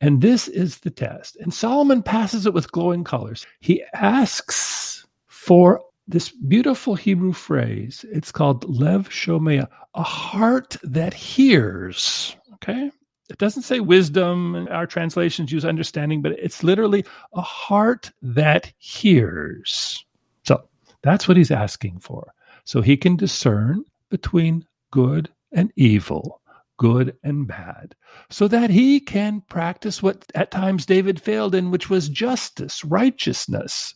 And 0.01 0.23
this 0.23 0.49
is 0.49 0.79
the 0.79 0.91
test. 0.91 1.37
And 1.37 1.53
Solomon 1.53 2.03
passes 2.03 2.47
it 2.47 2.55
with 2.55 2.73
glowing 2.73 3.05
colors. 3.05 3.47
He 3.61 3.85
asks 3.95 5.07
for 5.27 5.83
this 6.09 6.31
beautiful 6.31 6.95
Hebrew 6.95 7.33
phrase. 7.33 8.05
It's 8.11 8.33
called 8.33 8.69
Lev 8.69 9.11
Shomea, 9.11 9.69
a 9.95 10.03
heart 10.03 10.77
that 10.83 11.13
hears. 11.13 12.35
Okay. 12.55 12.91
It 13.29 13.37
doesn't 13.37 13.65
say 13.65 13.81
wisdom. 13.81 14.67
Our 14.71 14.87
translations 14.87 15.53
use 15.53 15.67
understanding, 15.67 16.23
but 16.23 16.33
it's 16.33 16.65
literally 16.65 17.05
a 17.35 17.43
heart 17.43 18.11
that 18.23 18.73
hears. 18.79 20.03
So 20.45 20.63
that's 21.03 21.29
what 21.29 21.37
he's 21.37 21.51
asking 21.51 22.01
for. 22.01 22.33
So 22.65 22.81
he 22.81 22.97
can 22.97 23.17
discern 23.17 23.85
between 24.09 24.67
good 24.91 25.29
and 25.53 25.71
evil, 25.77 26.41
good 26.79 27.17
and 27.23 27.47
bad, 27.47 27.95
so 28.31 28.49
that 28.49 28.71
he 28.71 28.99
can 28.99 29.43
practice 29.43 30.03
what 30.03 30.25
at 30.35 30.51
times 30.51 30.87
David 30.87 31.21
failed 31.21 31.55
in, 31.55 31.71
which 31.71 31.91
was 31.91 32.09
justice, 32.09 32.83
righteousness. 32.83 33.95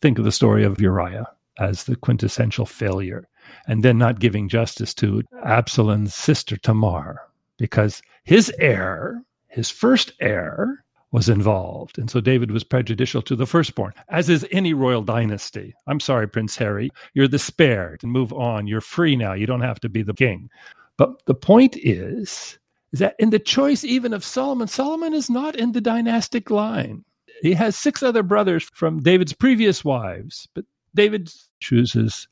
Think 0.00 0.18
of 0.18 0.24
the 0.24 0.32
story 0.32 0.64
of 0.64 0.80
Uriah 0.80 1.28
as 1.58 1.84
the 1.84 1.96
quintessential 1.96 2.66
failure, 2.66 3.28
and 3.66 3.82
then 3.82 3.98
not 3.98 4.20
giving 4.20 4.48
justice 4.48 4.94
to 4.94 5.22
Absalom's 5.44 6.14
sister 6.14 6.56
Tamar, 6.56 7.20
because 7.58 8.02
his 8.24 8.52
heir, 8.58 9.22
his 9.48 9.70
first 9.70 10.12
heir, 10.20 10.84
was 11.14 11.28
involved. 11.28 11.96
And 11.96 12.10
so 12.10 12.20
David 12.20 12.50
was 12.50 12.64
prejudicial 12.64 13.22
to 13.22 13.36
the 13.36 13.46
firstborn, 13.46 13.92
as 14.08 14.28
is 14.28 14.44
any 14.50 14.74
royal 14.74 15.02
dynasty. 15.02 15.72
I'm 15.86 16.00
sorry, 16.00 16.26
Prince 16.28 16.56
Harry, 16.56 16.90
you're 17.14 17.28
the 17.28 17.38
spare. 17.38 17.96
and 18.02 18.10
move 18.10 18.32
on. 18.32 18.66
You're 18.66 18.80
free 18.80 19.14
now. 19.14 19.32
You 19.32 19.46
don't 19.46 19.60
have 19.60 19.78
to 19.80 19.88
be 19.88 20.02
the 20.02 20.12
king. 20.12 20.50
But 20.96 21.24
the 21.26 21.34
point 21.34 21.76
is, 21.76 22.58
is 22.92 22.98
that 22.98 23.14
in 23.20 23.30
the 23.30 23.38
choice 23.38 23.84
even 23.84 24.12
of 24.12 24.24
Solomon, 24.24 24.66
Solomon 24.66 25.14
is 25.14 25.30
not 25.30 25.54
in 25.54 25.70
the 25.70 25.80
dynastic 25.80 26.50
line. 26.50 27.04
He 27.42 27.52
has 27.52 27.76
six 27.76 28.02
other 28.02 28.24
brothers 28.24 28.64
from 28.74 29.00
David's 29.00 29.32
previous 29.32 29.84
wives, 29.84 30.48
but 30.54 30.64
David 30.94 31.32
chooses 31.60 32.28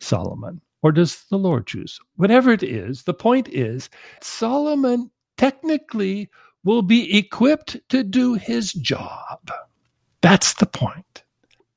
Solomon. 0.00 0.60
Or 0.82 0.92
does 0.92 1.24
the 1.30 1.38
Lord 1.38 1.66
choose? 1.66 2.00
Whatever 2.16 2.52
it 2.52 2.62
is, 2.62 3.02
the 3.02 3.14
point 3.14 3.48
is 3.48 3.90
Solomon 4.22 5.10
technically 5.36 6.30
will 6.64 6.82
be 6.82 7.16
equipped 7.16 7.78
to 7.90 8.02
do 8.02 8.34
his 8.34 8.72
job. 8.72 9.50
That's 10.22 10.54
the 10.54 10.66
point. 10.66 11.24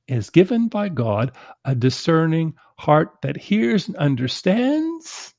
Is 0.08 0.30
given 0.30 0.68
by 0.68 0.90
God 0.90 1.32
a 1.64 1.76
discerning 1.76 2.56
heart 2.78 3.12
that 3.22 3.38
hears 3.38 3.88
and 3.88 3.96
understands. 3.98 5.34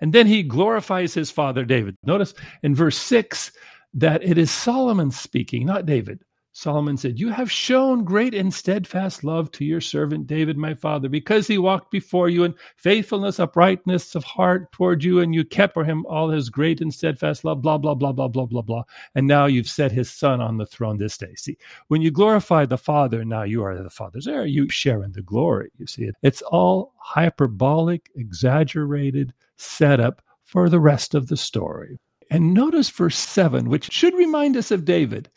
And 0.00 0.12
then 0.12 0.26
he 0.26 0.42
glorifies 0.42 1.14
his 1.14 1.30
father 1.30 1.64
David. 1.64 1.96
Notice 2.04 2.34
in 2.62 2.74
verse 2.74 2.98
6 2.98 3.52
that 3.94 4.22
it 4.22 4.38
is 4.38 4.50
Solomon 4.50 5.10
speaking, 5.10 5.66
not 5.66 5.86
David. 5.86 6.20
Solomon 6.56 6.96
said, 6.96 7.18
You 7.18 7.30
have 7.30 7.50
shown 7.50 8.04
great 8.04 8.32
and 8.32 8.54
steadfast 8.54 9.24
love 9.24 9.50
to 9.52 9.64
your 9.64 9.80
servant 9.80 10.28
David, 10.28 10.56
my 10.56 10.72
father, 10.72 11.08
because 11.08 11.48
he 11.48 11.58
walked 11.58 11.90
before 11.90 12.28
you 12.28 12.44
in 12.44 12.54
faithfulness, 12.76 13.40
uprightness 13.40 14.14
of 14.14 14.22
heart 14.22 14.70
toward 14.70 15.02
you, 15.02 15.18
and 15.18 15.34
you 15.34 15.44
kept 15.44 15.74
for 15.74 15.82
him 15.82 16.06
all 16.06 16.28
his 16.28 16.50
great 16.50 16.80
and 16.80 16.94
steadfast 16.94 17.44
love, 17.44 17.60
blah, 17.60 17.76
blah, 17.76 17.94
blah, 17.94 18.12
blah, 18.12 18.28
blah, 18.28 18.46
blah, 18.46 18.62
blah. 18.62 18.84
And 19.16 19.26
now 19.26 19.46
you've 19.46 19.68
set 19.68 19.90
his 19.90 20.08
son 20.12 20.40
on 20.40 20.56
the 20.56 20.64
throne 20.64 20.96
this 20.96 21.18
day. 21.18 21.34
See, 21.34 21.58
when 21.88 22.02
you 22.02 22.12
glorify 22.12 22.66
the 22.66 22.78
Father, 22.78 23.24
now 23.24 23.42
you 23.42 23.64
are 23.64 23.76
the 23.76 23.90
Father's 23.90 24.28
heir. 24.28 24.46
You 24.46 24.68
share 24.68 25.02
in 25.02 25.10
the 25.10 25.22
glory. 25.22 25.72
You 25.76 25.88
see, 25.88 26.12
it's 26.22 26.40
all 26.42 26.94
hyperbolic, 26.98 28.10
exaggerated 28.14 29.34
setup 29.56 30.22
for 30.44 30.68
the 30.68 30.80
rest 30.80 31.16
of 31.16 31.26
the 31.26 31.36
story. 31.36 31.98
And 32.30 32.54
notice 32.54 32.90
verse 32.90 33.18
7, 33.18 33.68
which 33.68 33.90
should 33.92 34.14
remind 34.14 34.56
us 34.56 34.70
of 34.70 34.84
David. 34.84 35.28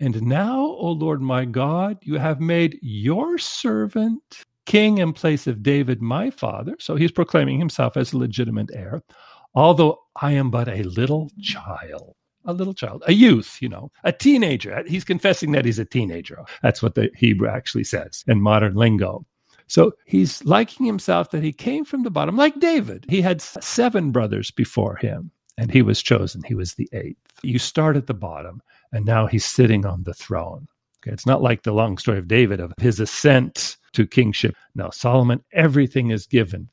And 0.00 0.20
now, 0.22 0.60
O 0.60 0.90
Lord 0.90 1.22
my 1.22 1.44
God, 1.44 1.98
you 2.02 2.18
have 2.18 2.40
made 2.40 2.78
your 2.82 3.38
servant 3.38 4.22
king 4.66 4.98
in 4.98 5.12
place 5.12 5.46
of 5.46 5.62
David 5.62 6.02
my 6.02 6.30
father. 6.30 6.76
So 6.80 6.96
he's 6.96 7.12
proclaiming 7.12 7.58
himself 7.58 7.96
as 7.96 8.12
a 8.12 8.18
legitimate 8.18 8.70
heir, 8.72 9.02
although 9.54 10.00
I 10.16 10.32
am 10.32 10.50
but 10.50 10.68
a 10.68 10.82
little 10.82 11.30
child. 11.40 12.14
A 12.46 12.52
little 12.52 12.74
child, 12.74 13.02
a 13.06 13.12
youth, 13.14 13.56
you 13.62 13.70
know, 13.70 13.90
a 14.02 14.12
teenager. 14.12 14.84
He's 14.86 15.04
confessing 15.04 15.52
that 15.52 15.64
he's 15.64 15.78
a 15.78 15.84
teenager. 15.86 16.44
That's 16.62 16.82
what 16.82 16.94
the 16.94 17.10
Hebrew 17.16 17.48
actually 17.48 17.84
says 17.84 18.22
in 18.26 18.38
modern 18.38 18.74
lingo. 18.74 19.24
So 19.66 19.92
he's 20.04 20.44
liking 20.44 20.84
himself 20.84 21.30
that 21.30 21.42
he 21.42 21.54
came 21.54 21.86
from 21.86 22.02
the 22.02 22.10
bottom, 22.10 22.36
like 22.36 22.60
David. 22.60 23.06
He 23.08 23.22
had 23.22 23.40
seven 23.40 24.10
brothers 24.10 24.50
before 24.50 24.96
him, 24.96 25.30
and 25.56 25.70
he 25.70 25.82
was 25.82 26.02
chosen. 26.02 26.42
He 26.42 26.54
was 26.54 26.74
the 26.74 26.88
eighth. 26.92 27.40
You 27.42 27.58
start 27.58 27.96
at 27.96 28.06
the 28.06 28.14
bottom 28.14 28.62
and 28.92 29.04
now 29.04 29.26
he's 29.26 29.44
sitting 29.44 29.86
on 29.86 30.02
the 30.02 30.14
throne. 30.14 30.66
Okay, 31.02 31.12
it's 31.12 31.26
not 31.26 31.42
like 31.42 31.62
the 31.62 31.72
long 31.72 31.98
story 31.98 32.18
of 32.18 32.28
David 32.28 32.60
of 32.60 32.72
his 32.78 32.98
ascent 33.00 33.76
to 33.92 34.06
kingship. 34.06 34.54
No, 34.74 34.90
Solomon, 34.90 35.44
everything 35.52 36.10
is 36.10 36.26
given, 36.26 36.68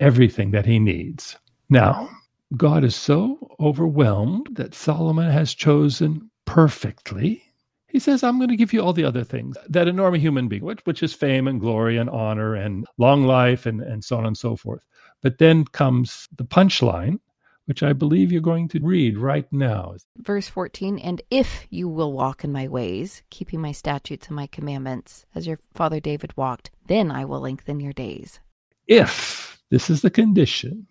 everything 0.00 0.52
that 0.52 0.66
he 0.66 0.78
needs. 0.78 1.36
Now, 1.68 2.08
God 2.56 2.84
is 2.84 2.94
so 2.94 3.56
overwhelmed 3.58 4.48
that 4.52 4.74
Solomon 4.74 5.30
has 5.30 5.54
chosen 5.54 6.30
perfectly. 6.44 7.42
He 7.88 7.98
says, 7.98 8.22
I'm 8.22 8.38
going 8.38 8.50
to 8.50 8.56
give 8.56 8.72
you 8.72 8.82
all 8.82 8.92
the 8.92 9.04
other 9.04 9.24
things 9.24 9.56
that 9.68 9.88
a 9.88 9.92
normal 9.92 10.20
human 10.20 10.48
being, 10.48 10.64
which, 10.64 10.80
which 10.84 11.02
is 11.02 11.14
fame 11.14 11.46
and 11.48 11.60
glory 11.60 11.96
and 11.96 12.10
honor 12.10 12.54
and 12.54 12.86
long 12.98 13.24
life 13.24 13.66
and, 13.66 13.80
and 13.80 14.04
so 14.04 14.16
on 14.16 14.26
and 14.26 14.36
so 14.36 14.56
forth. 14.56 14.82
But 15.22 15.38
then 15.38 15.64
comes 15.64 16.28
the 16.36 16.44
punchline 16.44 17.18
which 17.66 17.82
I 17.82 17.92
believe 17.92 18.30
you're 18.30 18.40
going 18.40 18.68
to 18.68 18.80
read 18.80 19.18
right 19.18 19.50
now. 19.52 19.94
Verse 20.18 20.48
14 20.48 20.98
And 20.98 21.22
if 21.30 21.66
you 21.70 21.88
will 21.88 22.12
walk 22.12 22.44
in 22.44 22.52
my 22.52 22.68
ways, 22.68 23.22
keeping 23.30 23.60
my 23.60 23.72
statutes 23.72 24.28
and 24.28 24.36
my 24.36 24.46
commandments, 24.46 25.26
as 25.34 25.46
your 25.46 25.58
father 25.72 26.00
David 26.00 26.36
walked, 26.36 26.70
then 26.86 27.10
I 27.10 27.24
will 27.24 27.40
lengthen 27.40 27.80
your 27.80 27.92
days. 27.92 28.40
If, 28.86 29.62
this 29.70 29.88
is 29.88 30.02
the 30.02 30.10
condition, 30.10 30.86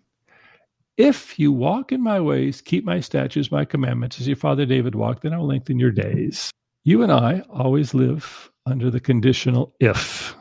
if 0.97 1.39
you 1.39 1.51
walk 1.51 1.91
in 1.91 2.03
my 2.03 2.19
ways, 2.19 2.61
keep 2.61 2.85
my 2.85 2.99
statutes, 2.99 3.51
my 3.51 3.65
commandments, 3.65 4.19
as 4.19 4.27
your 4.27 4.37
father 4.37 4.65
David 4.65 4.95
walked, 4.95 5.23
then 5.23 5.33
I'll 5.33 5.47
lengthen 5.47 5.79
your 5.79 5.91
days. 5.91 6.51
You 6.83 7.01
and 7.01 7.11
I 7.11 7.43
always 7.49 7.93
live 7.93 8.51
under 8.65 8.91
the 8.91 8.99
conditional 8.99 9.75
if. 9.79 10.35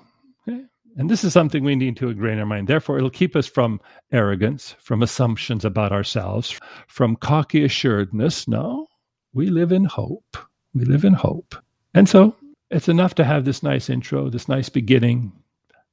And 0.97 1.09
this 1.09 1.25
is 1.25 1.33
something 1.33 1.65
we 1.65 1.75
need 1.75 1.97
to 1.99 2.11
ingrain 2.11 2.35
in 2.35 2.41
our 2.41 2.47
mind. 2.47 2.69
Therefore, 2.69 2.99
it'll 2.99 3.11
keep 3.11 3.35
us 3.35 3.47
from 3.47 3.81
arrogance, 4.13 4.77
from 4.79 5.03
assumptions 5.03 5.65
about 5.65 5.93
ourselves, 5.93 6.59
from 6.87 7.17
cocky 7.17 7.65
assuredness. 7.65 8.47
No, 8.47 8.89
we 9.33 9.49
live 9.49 9.73
in 9.73 9.85
hope. 9.85 10.37
We 10.75 10.85
live 10.85 11.05
in 11.05 11.15
hope. 11.15 11.55
And 11.95 12.09
so 12.09 12.37
it's 12.71 12.89
enough 12.89 13.15
to 13.17 13.25
have 13.25 13.45
this 13.45 13.63
nice 13.63 13.89
intro, 13.89 14.29
this 14.29 14.49
nice 14.49 14.69
beginning, 14.69 15.33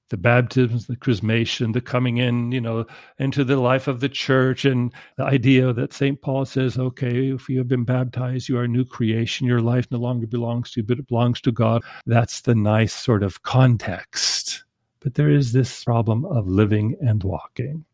the 0.09 0.17
baptisms, 0.17 0.87
the 0.87 0.97
chrismation, 0.97 1.73
the 1.73 1.81
coming 1.81 2.17
in, 2.17 2.51
you 2.51 2.59
know, 2.59 2.85
into 3.19 3.45
the 3.45 3.57
life 3.57 3.87
of 3.87 4.01
the 4.01 4.09
church, 4.09 4.65
and 4.65 4.93
the 5.17 5.23
idea 5.23 5.71
that 5.71 5.93
St. 5.93 6.21
Paul 6.21 6.43
says, 6.43 6.77
okay, 6.77 7.29
if 7.29 7.47
you 7.47 7.57
have 7.59 7.67
been 7.69 7.85
baptized, 7.85 8.49
you 8.49 8.57
are 8.57 8.63
a 8.63 8.67
new 8.67 8.83
creation. 8.83 9.47
Your 9.47 9.61
life 9.61 9.87
no 9.91 9.97
longer 9.97 10.27
belongs 10.27 10.71
to 10.71 10.81
you, 10.81 10.85
but 10.85 10.99
it 10.99 11.07
belongs 11.07 11.39
to 11.41 11.51
God. 11.53 11.83
That's 12.05 12.41
the 12.41 12.55
nice 12.55 12.93
sort 12.93 13.23
of 13.23 13.43
context 13.43 14.65
but 14.99 15.15
there 15.15 15.29
is 15.29 15.51
this 15.51 15.83
problem 15.83 16.25
of 16.25 16.47
living 16.47 16.95
and 17.01 17.23
walking. 17.23 17.85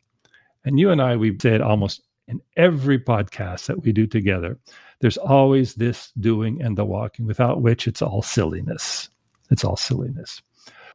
And 0.63 0.79
you 0.79 0.89
and 0.89 1.01
I, 1.01 1.15
we 1.15 1.38
say 1.39 1.55
it 1.55 1.62
almost 1.62 2.01
in 2.27 2.41
every 2.57 3.00
podcast 3.00 3.67
that 3.67 3.83
we 3.83 3.91
do 3.91 4.07
together. 4.07 4.57
There's 5.00 5.17
always 5.17 5.75
this 5.75 6.12
doing 6.19 6.62
and 6.62 6.77
the 6.77 6.85
walking, 6.85 7.27
without 7.27 7.62
which 7.62 7.88
it's 7.88 8.01
all 8.01 8.21
silliness. 8.21 9.09
It's 9.51 9.63
all 9.63 9.77
silliness. 9.77 10.41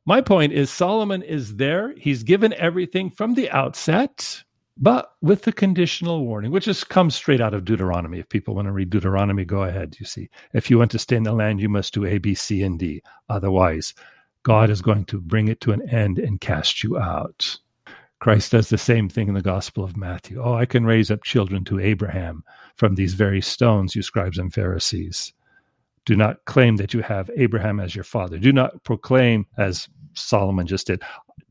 My 0.07 0.21
point 0.21 0.52
is 0.52 0.71
Solomon 0.71 1.23
is 1.23 1.57
there. 1.57 1.95
He's 1.97 2.23
given 2.23 2.52
everything 2.55 3.11
from 3.11 3.35
the 3.35 3.50
outset, 3.50 4.43
but 4.76 5.12
with 5.21 5.43
the 5.43 5.52
conditional 5.52 6.25
warning, 6.25 6.50
which 6.50 6.64
just 6.64 6.88
comes 6.88 7.14
straight 7.14 7.40
out 7.40 7.55
of 7.55 7.67
Deuteronomy. 7.67 8.19
If 8.19 8.29
people 8.29 8.55
want 8.55 8.67
to 8.67 8.73
read 8.73 8.90
Deuteronomy, 8.90 9.45
go 9.45 9.62
ahead. 9.62 9.97
You 10.00 10.07
see, 10.07 10.31
if 10.55 10.71
you 10.71 10.79
want 10.79 10.90
to 10.93 10.99
stay 10.99 11.17
in 11.17 11.23
the 11.23 11.33
land, 11.33 11.61
you 11.61 11.69
must 11.69 11.95
do 11.95 12.07
A, 12.07 12.19
B, 12.19 12.35
C, 12.35 12.62
and 12.62 12.79
D. 12.79 13.02
Otherwise, 13.29 13.95
God 14.43 14.71
is 14.71 14.83
going 14.83 15.05
to 15.07 15.21
bring 15.21 15.49
it 15.49 15.61
to 15.63 15.73
an 15.73 15.89
end 15.89 16.19
and 16.19 16.41
cast 16.41 16.83
you 16.83 16.99
out. 16.99 17.59
Christ 18.21 18.53
does 18.53 18.69
the 18.69 18.79
same 18.79 19.09
thing 19.09 19.29
in 19.29 19.35
the 19.35 19.43
Gospel 19.43 19.83
of 19.83 19.97
Matthew. 19.97 20.43
Oh, 20.43 20.55
I 20.55 20.67
can 20.67 20.85
raise 20.85 21.11
up 21.11 21.25
children 21.25 21.65
to 21.65 21.81
Abraham 21.81 22.45
from 22.77 22.95
these 22.95 23.15
very 23.15 23.41
stones, 23.41 23.95
you 23.95 24.03
scribes 24.03 24.39
and 24.39 24.53
Pharisees. 24.53 25.33
Do 26.05 26.17
not 26.17 26.45
claim 26.45 26.77
that 26.77 26.93
you 26.95 27.01
have 27.03 27.31
Abraham 27.37 27.81
as 27.81 27.95
your 27.95 28.05
father. 28.05 28.39
Do 28.39 28.53
not 28.53 28.83
proclaim, 28.85 29.47
as 29.57 29.89
Solomon 30.15 30.67
just 30.67 30.87
did, 30.87 31.03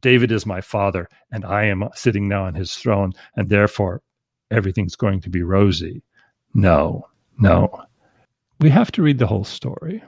David 0.02 0.32
is 0.32 0.46
my 0.46 0.62
father, 0.62 1.10
and 1.32 1.44
I 1.44 1.66
am 1.66 1.88
sitting 1.94 2.28
now 2.28 2.46
on 2.46 2.56
his 2.56 2.76
throne, 2.76 3.14
and 3.36 3.50
therefore 3.50 4.02
everything's 4.52 4.96
going 4.96 5.22
to 5.22 5.30
be 5.30 5.44
rosy. 5.44 6.04
No, 6.54 7.08
no. 7.40 7.84
We 8.60 8.70
have 8.70 8.92
to 8.94 9.02
read 9.02 9.20
the 9.20 9.28
whole 9.28 9.44
story 9.44 10.04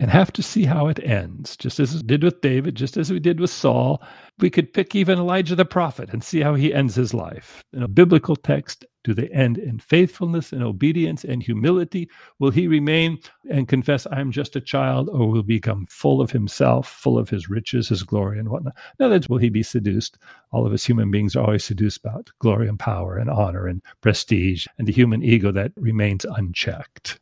and 0.00 0.10
have 0.10 0.32
to 0.32 0.42
see 0.42 0.64
how 0.64 0.88
it 0.88 0.98
ends, 1.04 1.58
just 1.58 1.78
as 1.78 1.94
we 1.94 2.02
did 2.02 2.24
with 2.24 2.40
David, 2.40 2.74
just 2.74 2.96
as 2.96 3.12
we 3.12 3.20
did 3.20 3.38
with 3.38 3.50
Saul. 3.50 4.02
We 4.38 4.48
could 4.48 4.72
pick 4.72 4.94
even 4.94 5.18
Elijah 5.18 5.54
the 5.54 5.66
prophet 5.66 6.08
and 6.10 6.24
see 6.24 6.40
how 6.40 6.54
he 6.54 6.72
ends 6.72 6.94
his 6.94 7.12
life. 7.12 7.62
In 7.74 7.82
a 7.82 7.88
biblical 7.88 8.34
text, 8.34 8.86
do 9.04 9.12
they 9.12 9.28
end 9.28 9.58
in 9.58 9.78
faithfulness 9.78 10.52
and 10.52 10.62
obedience 10.62 11.22
and 11.22 11.42
humility? 11.42 12.08
Will 12.38 12.50
he 12.50 12.66
remain 12.66 13.18
and 13.50 13.68
confess, 13.68 14.06
I 14.06 14.20
am 14.20 14.32
just 14.32 14.56
a 14.56 14.60
child, 14.60 15.10
or 15.10 15.28
will 15.28 15.42
he 15.42 15.42
become 15.42 15.84
full 15.90 16.22
of 16.22 16.30
himself, 16.30 16.88
full 16.88 17.18
of 17.18 17.28
his 17.28 17.50
riches, 17.50 17.90
his 17.90 18.02
glory, 18.02 18.38
and 18.38 18.48
whatnot? 18.48 18.76
In 18.98 19.04
other 19.04 19.16
words, 19.16 19.28
will 19.28 19.38
he 19.38 19.50
be 19.50 19.62
seduced? 19.62 20.16
All 20.50 20.66
of 20.66 20.72
us 20.72 20.84
human 20.84 21.10
beings 21.10 21.36
are 21.36 21.44
always 21.44 21.64
seduced 21.64 22.00
about 22.02 22.30
glory 22.38 22.68
and 22.68 22.78
power 22.78 23.18
and 23.18 23.28
honor 23.28 23.66
and 23.66 23.82
prestige 24.00 24.66
and 24.78 24.88
the 24.88 24.92
human 24.92 25.22
ego 25.22 25.52
that 25.52 25.72
remains 25.76 26.24
unchecked. 26.24 27.20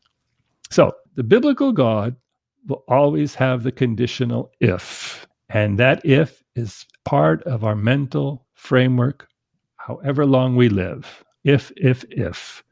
So, 0.70 0.92
the 1.16 1.24
biblical 1.24 1.72
God 1.72 2.14
will 2.66 2.84
always 2.88 3.34
have 3.34 3.62
the 3.62 3.72
conditional 3.72 4.50
if. 4.60 5.26
And 5.48 5.78
that 5.78 6.04
if 6.04 6.42
is 6.54 6.86
part 7.04 7.42
of 7.44 7.64
our 7.64 7.76
mental 7.76 8.46
framework, 8.54 9.28
however 9.76 10.26
long 10.26 10.56
we 10.56 10.68
live. 10.68 11.24
If, 11.44 11.72
if, 11.76 12.04
if. 12.10 12.62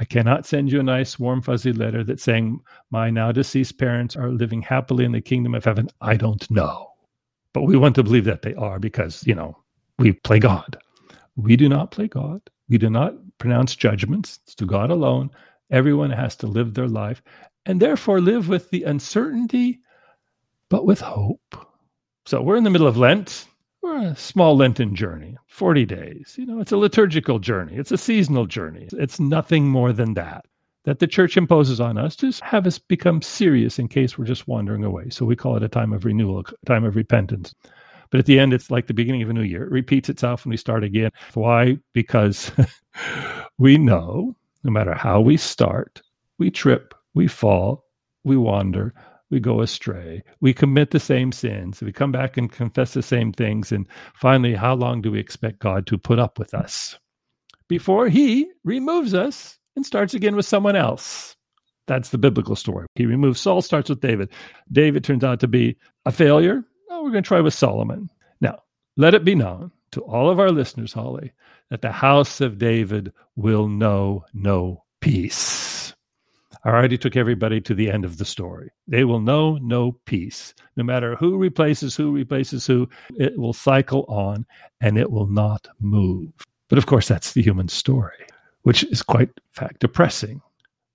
I 0.00 0.04
cannot 0.04 0.44
send 0.44 0.72
you 0.72 0.80
a 0.80 0.82
nice, 0.82 1.18
warm, 1.20 1.40
fuzzy 1.40 1.72
letter 1.72 2.02
that's 2.02 2.24
saying, 2.24 2.58
My 2.90 3.10
now 3.10 3.30
deceased 3.30 3.78
parents 3.78 4.16
are 4.16 4.30
living 4.30 4.62
happily 4.62 5.04
in 5.04 5.12
the 5.12 5.20
kingdom 5.20 5.54
of 5.54 5.64
heaven. 5.64 5.88
I 6.00 6.16
don't 6.16 6.50
know. 6.50 6.90
But 7.52 7.62
we 7.62 7.76
want 7.76 7.94
to 7.94 8.02
believe 8.02 8.24
that 8.24 8.42
they 8.42 8.54
are 8.54 8.80
because, 8.80 9.24
you 9.24 9.36
know, 9.36 9.56
we 9.98 10.12
play 10.12 10.40
God. 10.40 10.76
We 11.36 11.56
do 11.56 11.68
not 11.68 11.92
play 11.92 12.08
God. 12.08 12.40
We 12.68 12.78
do 12.78 12.90
not 12.90 13.14
pronounce 13.38 13.76
judgments. 13.76 14.40
It's 14.44 14.56
to 14.56 14.66
God 14.66 14.90
alone. 14.90 15.30
Everyone 15.70 16.10
has 16.10 16.34
to 16.36 16.48
live 16.48 16.74
their 16.74 16.88
life 16.88 17.22
and 17.66 17.80
therefore 17.80 18.20
live 18.20 18.48
with 18.48 18.70
the 18.70 18.84
uncertainty, 18.84 19.80
but 20.68 20.84
with 20.84 21.00
hope. 21.00 21.56
So 22.26 22.42
we're 22.42 22.56
in 22.56 22.64
the 22.64 22.70
middle 22.70 22.86
of 22.86 22.96
Lent. 22.96 23.46
We're 23.82 24.08
a 24.08 24.16
small 24.16 24.56
Lenten 24.56 24.94
journey, 24.94 25.36
40 25.48 25.84
days. 25.84 26.34
You 26.38 26.46
know, 26.46 26.60
it's 26.60 26.72
a 26.72 26.76
liturgical 26.76 27.38
journey, 27.38 27.76
it's 27.76 27.92
a 27.92 27.98
seasonal 27.98 28.46
journey. 28.46 28.88
It's 28.92 29.20
nothing 29.20 29.68
more 29.68 29.92
than 29.92 30.14
that 30.14 30.46
that 30.84 30.98
the 30.98 31.06
church 31.06 31.36
imposes 31.36 31.80
on 31.80 31.98
us 31.98 32.14
to 32.16 32.30
have 32.42 32.66
us 32.66 32.78
become 32.78 33.22
serious 33.22 33.78
in 33.78 33.88
case 33.88 34.16
we're 34.16 34.24
just 34.24 34.46
wandering 34.46 34.84
away. 34.84 35.08
So 35.10 35.24
we 35.24 35.36
call 35.36 35.56
it 35.56 35.62
a 35.62 35.68
time 35.68 35.92
of 35.92 36.04
renewal, 36.04 36.40
a 36.40 36.66
time 36.66 36.84
of 36.84 36.94
repentance. 36.94 37.54
But 38.10 38.20
at 38.20 38.26
the 38.26 38.38
end, 38.38 38.52
it's 38.52 38.70
like 38.70 38.86
the 38.86 38.94
beginning 38.94 39.22
of 39.22 39.30
a 39.30 39.32
new 39.32 39.42
year. 39.42 39.64
It 39.64 39.72
repeats 39.72 40.08
itself 40.08 40.44
and 40.44 40.50
we 40.50 40.56
start 40.56 40.84
again. 40.84 41.10
Why? 41.32 41.78
Because 41.94 42.52
we 43.58 43.78
know 43.78 44.36
no 44.62 44.70
matter 44.70 44.94
how 44.94 45.20
we 45.20 45.36
start, 45.36 46.02
we 46.38 46.50
trip, 46.50 46.93
we 47.14 47.26
fall, 47.26 47.84
we 48.24 48.36
wander, 48.36 48.92
we 49.30 49.40
go 49.40 49.60
astray, 49.60 50.22
we 50.40 50.52
commit 50.52 50.90
the 50.90 51.00
same 51.00 51.32
sins, 51.32 51.80
we 51.80 51.92
come 51.92 52.12
back 52.12 52.36
and 52.36 52.52
confess 52.52 52.94
the 52.94 53.02
same 53.02 53.32
things. 53.32 53.72
And 53.72 53.88
finally, 54.14 54.54
how 54.54 54.74
long 54.74 55.00
do 55.02 55.10
we 55.10 55.20
expect 55.20 55.60
God 55.60 55.86
to 55.86 55.98
put 55.98 56.18
up 56.18 56.38
with 56.38 56.54
us 56.54 56.98
before 57.68 58.08
He 58.08 58.48
removes 58.64 59.14
us 59.14 59.58
and 59.76 59.84
starts 59.84 60.14
again 60.14 60.36
with 60.36 60.46
someone 60.46 60.76
else? 60.76 61.36
That's 61.86 62.10
the 62.10 62.18
biblical 62.18 62.56
story. 62.56 62.86
He 62.94 63.06
removes 63.06 63.40
Saul, 63.40 63.60
starts 63.60 63.90
with 63.90 64.00
David. 64.00 64.30
David 64.72 65.04
turns 65.04 65.24
out 65.24 65.40
to 65.40 65.48
be 65.48 65.76
a 66.06 66.12
failure. 66.12 66.64
Oh, 66.90 67.02
we're 67.02 67.10
going 67.10 67.22
to 67.22 67.28
try 67.28 67.40
with 67.40 67.54
Solomon. 67.54 68.08
Now, 68.40 68.60
let 68.96 69.14
it 69.14 69.24
be 69.24 69.34
known 69.34 69.70
to 69.92 70.00
all 70.02 70.30
of 70.30 70.40
our 70.40 70.50
listeners, 70.50 70.92
Holly, 70.92 71.32
that 71.70 71.82
the 71.82 71.92
house 71.92 72.40
of 72.40 72.58
David 72.58 73.12
will 73.36 73.68
know 73.68 74.24
no 74.32 74.84
peace. 75.00 75.73
I 76.64 76.70
already 76.70 76.96
took 76.96 77.14
everybody 77.14 77.60
to 77.60 77.74
the 77.74 77.90
end 77.90 78.06
of 78.06 78.16
the 78.16 78.24
story. 78.24 78.70
They 78.88 79.04
will 79.04 79.20
know 79.20 79.58
no 79.58 79.92
peace. 80.06 80.54
No 80.76 80.84
matter 80.84 81.14
who 81.16 81.36
replaces 81.36 81.94
who 81.94 82.10
replaces 82.10 82.66
who, 82.66 82.88
it 83.16 83.38
will 83.38 83.52
cycle 83.52 84.04
on 84.08 84.46
and 84.80 84.96
it 84.96 85.10
will 85.10 85.26
not 85.26 85.68
move. 85.78 86.32
But 86.68 86.78
of 86.78 86.86
course, 86.86 87.06
that's 87.06 87.32
the 87.32 87.42
human 87.42 87.68
story, 87.68 88.26
which 88.62 88.82
is 88.84 89.02
quite 89.02 89.30
fact 89.52 89.80
depressing. 89.80 90.40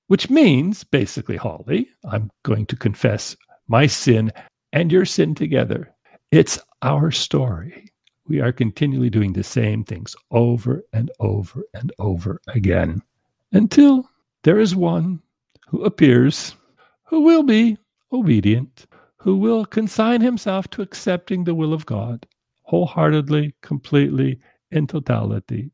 Which 0.07 0.27
means, 0.31 0.83
basically, 0.83 1.37
Holly, 1.37 1.87
I'm 2.03 2.31
going 2.41 2.65
to 2.65 2.75
confess 2.75 3.37
my 3.67 3.85
sin 3.85 4.31
and 4.73 4.91
your 4.91 5.05
sin 5.05 5.35
together. 5.35 5.93
It's 6.31 6.59
our 6.81 7.11
story. 7.11 7.91
We 8.27 8.41
are 8.41 8.51
continually 8.51 9.11
doing 9.11 9.33
the 9.33 9.43
same 9.43 9.83
things 9.83 10.15
over 10.31 10.83
and 10.93 11.11
over 11.19 11.63
and 11.75 11.91
over 11.99 12.41
again 12.47 13.03
until 13.51 14.09
there 14.43 14.59
is 14.59 14.75
one 14.75 15.21
who 15.69 15.83
appears, 15.83 16.55
who 17.03 17.21
will 17.21 17.43
be 17.43 17.77
obedient, 18.11 18.85
who 19.17 19.37
will 19.37 19.65
consign 19.65 20.21
himself 20.21 20.67
to 20.69 20.81
accepting 20.81 21.43
the 21.43 21.55
will 21.55 21.73
of 21.73 21.85
God 21.85 22.25
wholeheartedly, 22.69 23.55
completely, 23.63 24.39
in 24.69 24.85
totality. 24.85 25.71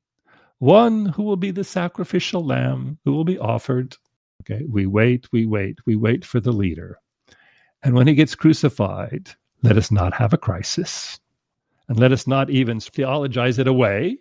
One 0.59 1.07
who 1.07 1.23
will 1.23 1.35
be 1.35 1.51
the 1.51 1.65
sacrificial 1.65 2.45
lamb 2.45 2.97
who 3.03 3.11
will 3.11 3.25
be 3.25 3.37
offered. 3.37 3.97
Okay, 4.41 4.63
we 4.69 4.85
wait, 4.85 5.27
we 5.33 5.45
wait, 5.45 5.79
we 5.85 5.97
wait 5.97 6.23
for 6.23 6.39
the 6.39 6.53
leader. 6.53 6.97
And 7.83 7.95
when 7.95 8.07
he 8.07 8.15
gets 8.15 8.33
crucified, 8.33 9.29
let 9.61 9.77
us 9.77 9.91
not 9.91 10.13
have 10.13 10.31
a 10.31 10.37
crisis 10.37 11.19
and 11.89 11.99
let 11.99 12.13
us 12.13 12.25
not 12.27 12.49
even 12.49 12.79
theologize 12.79 13.59
it 13.59 13.67
away. 13.67 14.17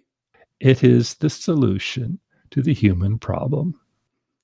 It 0.58 0.82
is 0.82 1.14
the 1.14 1.30
solution 1.30 2.18
to 2.50 2.60
the 2.60 2.74
human 2.74 3.18
problem. 3.18 3.78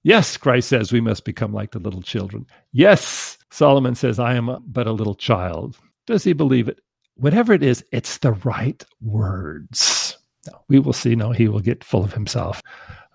Yes, 0.03 0.37
Christ 0.37 0.69
says 0.69 0.93
we 0.93 1.01
must 1.01 1.25
become 1.25 1.53
like 1.53 1.73
the 1.73 1.79
little 1.79 2.03
children. 2.03 2.47
Yes, 2.73 3.37
Solomon 3.51 3.95
says, 3.95 4.19
I 4.19 4.35
am 4.35 4.57
but 4.67 4.87
a 4.87 4.93
little 4.93 5.15
child. 5.15 5.77
Does 6.07 6.25
he 6.25 6.33
believe 6.33 6.69
it? 6.69 6.81
Whatever 7.17 7.53
it 7.53 7.63
is, 7.63 7.85
it's 7.93 8.19
the 8.19 8.33
right 8.33 8.83
words. 9.03 10.17
No, 10.47 10.59
we 10.69 10.79
will 10.79 10.95
see. 10.95 11.15
No, 11.15 11.33
he 11.33 11.49
will 11.49 11.61
get 11.61 11.85
full 11.85 12.03
of 12.03 12.15
himself. 12.15 12.63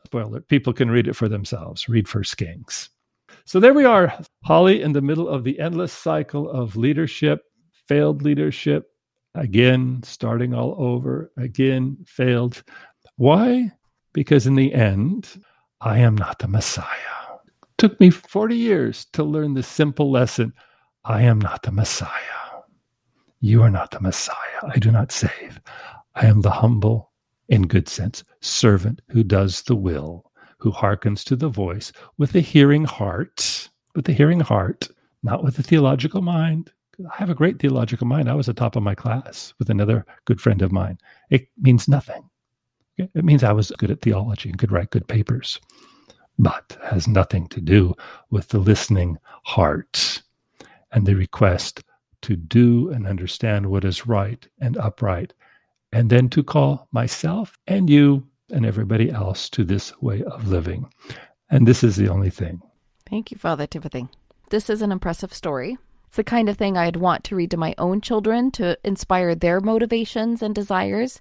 Spoiler, 0.05 0.41
people 0.41 0.73
can 0.73 0.91
read 0.91 1.07
it 1.07 1.15
for 1.15 1.27
themselves. 1.27 1.89
Read 1.89 2.07
First 2.07 2.37
Kings. 2.37 2.89
So 3.45 3.59
there 3.59 3.73
we 3.73 3.85
are, 3.85 4.13
Holly, 4.43 4.81
in 4.81 4.93
the 4.93 5.01
middle 5.01 5.27
of 5.27 5.43
the 5.43 5.59
endless 5.59 5.91
cycle 5.91 6.49
of 6.49 6.75
leadership, 6.75 7.43
failed 7.87 8.21
leadership, 8.21 8.91
again, 9.33 10.01
starting 10.03 10.53
all 10.53 10.75
over, 10.77 11.31
again, 11.37 11.97
failed. 12.07 12.63
Why? 13.17 13.71
Because 14.13 14.47
in 14.47 14.55
the 14.55 14.73
end, 14.73 15.43
I 15.85 15.99
am 15.99 16.17
not 16.17 16.39
the 16.39 16.47
Messiah. 16.47 16.87
Took 17.77 17.99
me 17.99 18.09
40 18.09 18.55
years 18.55 19.05
to 19.13 19.23
learn 19.23 19.53
the 19.53 19.61
simple 19.61 20.09
lesson 20.09 20.51
I 21.03 21.21
am 21.21 21.39
not 21.39 21.61
the 21.61 21.71
Messiah. 21.71 22.09
You 23.39 23.61
are 23.61 23.69
not 23.69 23.91
the 23.91 23.99
Messiah. 23.99 24.35
I 24.67 24.79
do 24.79 24.89
not 24.89 25.11
save. 25.11 25.61
I 26.15 26.25
am 26.25 26.41
the 26.41 26.49
humble, 26.49 27.11
in 27.49 27.67
good 27.67 27.87
sense, 27.87 28.23
servant 28.41 29.03
who 29.11 29.23
does 29.23 29.61
the 29.61 29.75
will, 29.75 30.31
who 30.57 30.71
hearkens 30.71 31.23
to 31.25 31.35
the 31.35 31.49
voice 31.49 31.91
with 32.17 32.33
a 32.33 32.39
hearing 32.39 32.85
heart, 32.85 33.69
with 33.93 34.09
a 34.09 34.13
hearing 34.13 34.39
heart, 34.39 34.87
not 35.21 35.43
with 35.43 35.59
a 35.59 35.63
theological 35.63 36.23
mind. 36.23 36.71
I 37.13 37.17
have 37.17 37.29
a 37.29 37.35
great 37.35 37.59
theological 37.59 38.07
mind. 38.07 38.27
I 38.27 38.33
was 38.33 38.49
at 38.49 38.55
the 38.55 38.59
top 38.59 38.75
of 38.75 38.81
my 38.81 38.95
class 38.95 39.53
with 39.59 39.69
another 39.69 40.03
good 40.25 40.41
friend 40.41 40.63
of 40.63 40.71
mine. 40.71 40.97
It 41.29 41.47
means 41.59 41.87
nothing. 41.87 42.27
It 42.97 43.25
means 43.25 43.43
I 43.43 43.51
was 43.51 43.71
good 43.77 43.91
at 43.91 44.01
theology 44.01 44.49
and 44.49 44.57
could 44.57 44.71
write 44.71 44.91
good 44.91 45.07
papers, 45.07 45.59
but 46.39 46.77
has 46.83 47.07
nothing 47.07 47.47
to 47.49 47.61
do 47.61 47.93
with 48.29 48.49
the 48.49 48.59
listening 48.59 49.17
heart 49.43 50.21
and 50.91 51.05
the 51.05 51.15
request 51.15 51.83
to 52.21 52.35
do 52.35 52.89
and 52.89 53.05
understand 53.05 53.67
what 53.67 53.85
is 53.85 54.07
right 54.07 54.47
and 54.59 54.77
upright, 54.77 55.33
and 55.91 56.09
then 56.09 56.29
to 56.29 56.43
call 56.43 56.87
myself 56.91 57.57
and 57.67 57.89
you 57.89 58.25
and 58.51 58.65
everybody 58.65 59.11
else 59.11 59.49
to 59.49 59.63
this 59.63 59.95
way 60.01 60.23
of 60.23 60.47
living. 60.47 60.89
And 61.49 61.67
this 61.67 61.83
is 61.83 61.95
the 61.95 62.09
only 62.09 62.29
thing. 62.29 62.61
Thank 63.09 63.31
you, 63.31 63.37
Father 63.37 63.67
Timothy. 63.67 64.07
This 64.49 64.69
is 64.69 64.81
an 64.81 64.91
impressive 64.91 65.33
story. 65.33 65.77
It's 66.07 66.15
the 66.15 66.23
kind 66.23 66.49
of 66.49 66.57
thing 66.57 66.77
I'd 66.77 66.95
want 66.95 67.23
to 67.25 67.35
read 67.35 67.51
to 67.51 67.57
my 67.57 67.75
own 67.77 68.01
children 68.01 68.51
to 68.51 68.77
inspire 68.83 69.35
their 69.35 69.59
motivations 69.59 70.41
and 70.41 70.55
desires. 70.55 71.19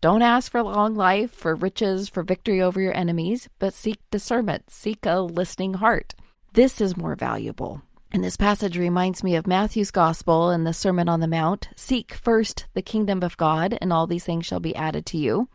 Don't 0.00 0.22
ask 0.22 0.50
for 0.50 0.62
long 0.62 0.94
life, 0.94 1.30
for 1.30 1.54
riches, 1.54 2.08
for 2.08 2.22
victory 2.22 2.62
over 2.62 2.80
your 2.80 2.96
enemies, 2.96 3.50
but 3.58 3.74
seek 3.74 3.98
discernment, 4.10 4.70
seek 4.70 5.04
a 5.04 5.20
listening 5.20 5.74
heart. 5.74 6.14
This 6.54 6.80
is 6.80 6.96
more 6.96 7.14
valuable. 7.14 7.82
And 8.10 8.24
this 8.24 8.38
passage 8.38 8.78
reminds 8.78 9.22
me 9.22 9.36
of 9.36 9.46
Matthew's 9.46 9.90
Gospel 9.90 10.48
and 10.48 10.66
the 10.66 10.72
Sermon 10.72 11.06
on 11.08 11.20
the 11.20 11.28
Mount 11.28 11.68
Seek 11.76 12.14
first 12.14 12.64
the 12.72 12.80
kingdom 12.80 13.22
of 13.22 13.36
God, 13.36 13.76
and 13.78 13.92
all 13.92 14.06
these 14.06 14.24
things 14.24 14.46
shall 14.46 14.58
be 14.58 14.74
added 14.74 15.04
to 15.06 15.18
you. 15.18 15.48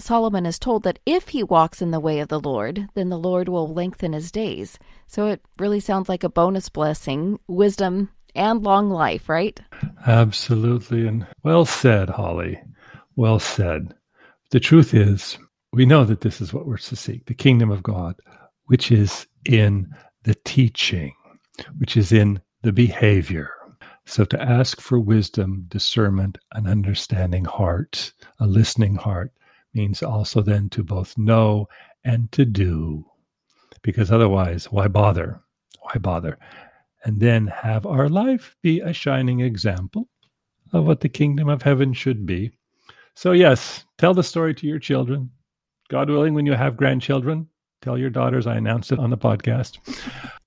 Solomon 0.00 0.46
is 0.46 0.58
told 0.58 0.82
that 0.82 0.98
if 1.06 1.28
he 1.28 1.44
walks 1.44 1.80
in 1.80 1.92
the 1.92 2.00
way 2.00 2.18
of 2.18 2.26
the 2.28 2.40
Lord, 2.40 2.88
then 2.94 3.08
the 3.08 3.18
Lord 3.18 3.48
will 3.48 3.72
lengthen 3.72 4.14
his 4.14 4.32
days. 4.32 4.80
So 5.06 5.28
it 5.28 5.42
really 5.60 5.80
sounds 5.80 6.08
like 6.08 6.24
a 6.24 6.28
bonus 6.28 6.68
blessing, 6.68 7.38
wisdom, 7.46 8.10
and 8.34 8.64
long 8.64 8.90
life, 8.90 9.28
right? 9.28 9.60
Absolutely. 10.06 11.06
And 11.06 11.28
well 11.44 11.64
said, 11.64 12.10
Holly. 12.10 12.60
Well 13.20 13.38
said. 13.38 13.92
The 14.50 14.60
truth 14.60 14.94
is, 14.94 15.36
we 15.74 15.84
know 15.84 16.04
that 16.06 16.22
this 16.22 16.40
is 16.40 16.54
what 16.54 16.64
we're 16.64 16.78
to 16.78 16.96
seek 16.96 17.26
the 17.26 17.34
kingdom 17.34 17.70
of 17.70 17.82
God, 17.82 18.14
which 18.64 18.90
is 18.90 19.26
in 19.44 19.92
the 20.22 20.34
teaching, 20.46 21.12
which 21.76 21.98
is 21.98 22.12
in 22.12 22.40
the 22.62 22.72
behavior. 22.72 23.50
So 24.06 24.24
to 24.24 24.40
ask 24.40 24.80
for 24.80 24.98
wisdom, 24.98 25.66
discernment, 25.68 26.38
an 26.52 26.66
understanding 26.66 27.44
heart, 27.44 28.14
a 28.38 28.46
listening 28.46 28.94
heart, 28.94 29.34
means 29.74 30.02
also 30.02 30.40
then 30.40 30.70
to 30.70 30.82
both 30.82 31.18
know 31.18 31.68
and 32.02 32.32
to 32.32 32.46
do. 32.46 33.04
Because 33.82 34.10
otherwise, 34.10 34.72
why 34.72 34.88
bother? 34.88 35.42
Why 35.82 35.98
bother? 36.00 36.38
And 37.04 37.20
then 37.20 37.48
have 37.48 37.84
our 37.84 38.08
life 38.08 38.56
be 38.62 38.80
a 38.80 38.94
shining 38.94 39.40
example 39.40 40.08
of 40.72 40.86
what 40.86 41.00
the 41.00 41.10
kingdom 41.10 41.50
of 41.50 41.60
heaven 41.60 41.92
should 41.92 42.24
be 42.24 42.52
so, 43.14 43.32
yes, 43.32 43.84
tell 43.98 44.14
the 44.14 44.22
story 44.22 44.54
to 44.54 44.66
your 44.66 44.78
children. 44.78 45.30
God 45.88 46.08
willing, 46.08 46.34
when 46.34 46.46
you 46.46 46.52
have 46.52 46.76
grandchildren, 46.76 47.48
tell 47.82 47.98
your 47.98 48.10
daughters 48.10 48.46
I 48.46 48.56
announced 48.56 48.92
it 48.92 48.98
on 48.98 49.10
the 49.10 49.18
podcast, 49.18 49.78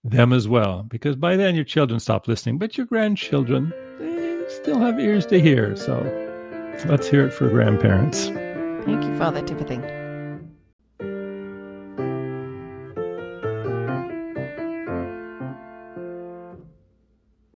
them 0.04 0.34
as 0.34 0.47
well, 0.47 0.84
because 0.84 1.15
by 1.15 1.36
then 1.36 1.56
your 1.56 1.65
children 1.65 1.99
stop 1.99 2.28
listening, 2.28 2.58
but 2.58 2.78
your 2.78 2.88
grandchildren, 2.88 3.73
they 3.99 4.41
still 4.47 4.80
have 4.80 4.99
ears 4.99 5.26
to 5.28 5.39
hear. 5.39 5.76
So, 5.76 5.95
let's 6.86 7.08
hear 7.08 7.28
it 7.28 7.34
for 7.34 7.49
grandparents. 7.49 8.28
Thank 8.86 9.04
you, 9.04 9.17
Father 9.17 9.41
Timothy. 9.41 10.03